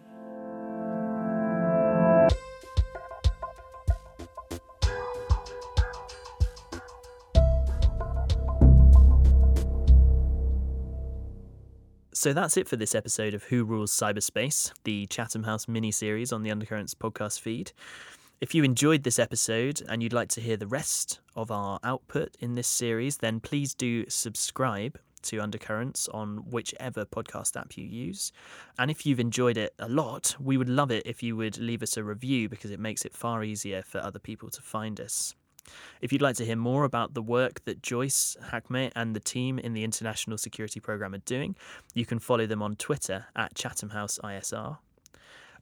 So 12.21 12.33
that's 12.33 12.55
it 12.55 12.67
for 12.67 12.75
this 12.75 12.93
episode 12.93 13.33
of 13.33 13.45
Who 13.45 13.63
Rules 13.63 13.91
Cyberspace, 13.91 14.71
the 14.83 15.07
Chatham 15.07 15.41
House 15.41 15.67
mini 15.67 15.89
series 15.89 16.31
on 16.31 16.43
the 16.43 16.51
Undercurrents 16.51 16.93
podcast 16.93 17.39
feed. 17.39 17.71
If 18.41 18.55
you 18.55 18.63
enjoyed 18.63 19.03
this 19.03 19.19
episode 19.19 19.83
and 19.87 20.01
you'd 20.01 20.13
like 20.13 20.29
to 20.29 20.41
hear 20.41 20.57
the 20.57 20.65
rest 20.65 21.19
of 21.35 21.51
our 21.51 21.79
output 21.83 22.35
in 22.39 22.55
this 22.55 22.67
series, 22.67 23.17
then 23.17 23.39
please 23.39 23.75
do 23.75 24.09
subscribe 24.09 24.99
to 25.21 25.37
Undercurrents 25.37 26.07
on 26.07 26.37
whichever 26.49 27.05
podcast 27.05 27.55
app 27.55 27.77
you 27.77 27.85
use. 27.85 28.31
And 28.79 28.89
if 28.89 29.05
you've 29.05 29.19
enjoyed 29.19 29.57
it 29.57 29.75
a 29.77 29.87
lot, 29.87 30.35
we 30.39 30.57
would 30.57 30.69
love 30.69 30.89
it 30.89 31.05
if 31.05 31.21
you 31.21 31.35
would 31.35 31.59
leave 31.59 31.83
us 31.83 31.97
a 31.97 32.03
review 32.03 32.49
because 32.49 32.71
it 32.71 32.79
makes 32.79 33.05
it 33.05 33.13
far 33.13 33.43
easier 33.43 33.83
for 33.83 33.99
other 33.99 34.17
people 34.17 34.49
to 34.49 34.61
find 34.63 34.99
us. 34.99 35.35
If 36.01 36.11
you'd 36.11 36.23
like 36.23 36.37
to 36.37 36.45
hear 36.45 36.55
more 36.55 36.83
about 36.83 37.13
the 37.13 37.21
work 37.21 37.63
that 37.65 37.83
Joyce, 37.83 38.35
Hakmeh, 38.51 38.91
and 38.95 39.15
the 39.15 39.19
team 39.19 39.59
in 39.59 39.73
the 39.73 39.83
International 39.83 40.39
Security 40.39 40.79
Programme 40.79 41.13
are 41.13 41.19
doing, 41.19 41.55
you 41.93 42.07
can 42.07 42.17
follow 42.17 42.47
them 42.47 42.63
on 42.63 42.75
Twitter 42.75 43.27
at 43.35 43.53
Chatham 43.53 43.89
House 43.89 44.19
ISR. 44.23 44.79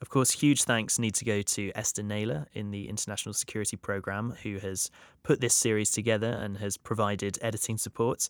Of 0.02 0.10
course, 0.10 0.32
huge 0.32 0.64
thanks 0.64 0.98
need 0.98 1.14
to 1.16 1.26
go 1.26 1.42
to 1.42 1.72
Esther 1.76 2.04
Naylor 2.04 2.48
in 2.54 2.72
the 2.72 2.88
International 2.88 3.34
Security 3.34 3.76
Programme, 3.76 4.34
who 4.44 4.58
has 4.60 4.90
put 5.24 5.42
this 5.42 5.54
series 5.54 5.92
together 5.92 6.30
and 6.30 6.58
has 6.58 6.78
provided 6.78 7.38
editing 7.42 7.78
support. 7.78 8.30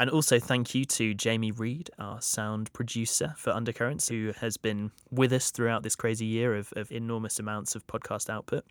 And 0.00 0.10
also 0.10 0.40
thank 0.40 0.74
you 0.74 0.84
to 0.86 1.14
Jamie 1.14 1.52
Reed, 1.52 1.88
our 1.98 2.20
sound 2.20 2.72
producer 2.72 3.34
for 3.36 3.50
Undercurrents, 3.50 4.08
who 4.08 4.32
has 4.40 4.56
been 4.56 4.90
with 5.10 5.32
us 5.32 5.52
throughout 5.52 5.84
this 5.84 5.94
crazy 5.94 6.26
year 6.26 6.56
of, 6.56 6.72
of 6.74 6.90
enormous 6.90 7.38
amounts 7.38 7.76
of 7.76 7.86
podcast 7.86 8.28
output. 8.28 8.64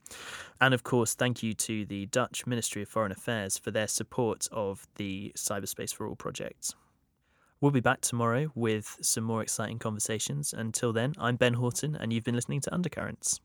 And 0.59 0.73
of 0.73 0.83
course, 0.83 1.13
thank 1.13 1.43
you 1.43 1.53
to 1.53 1.85
the 1.85 2.07
Dutch 2.07 2.45
Ministry 2.45 2.81
of 2.81 2.89
Foreign 2.89 3.13
Affairs 3.13 3.57
for 3.57 3.71
their 3.71 3.87
support 3.87 4.47
of 4.51 4.85
the 4.95 5.31
Cyberspace 5.37 5.93
for 5.93 6.07
All 6.07 6.15
project. 6.15 6.75
We'll 7.63 7.71
be 7.71 7.79
back 7.79 8.01
tomorrow 8.01 8.51
with 8.55 8.97
some 9.01 9.23
more 9.23 9.41
exciting 9.41 9.79
conversations. 9.79 10.51
Until 10.51 10.91
then, 10.91 11.13
I'm 11.17 11.37
Ben 11.37 11.53
Horton, 11.53 11.95
and 11.95 12.11
you've 12.11 12.25
been 12.25 12.35
listening 12.35 12.59
to 12.59 12.73
Undercurrents. 12.73 13.39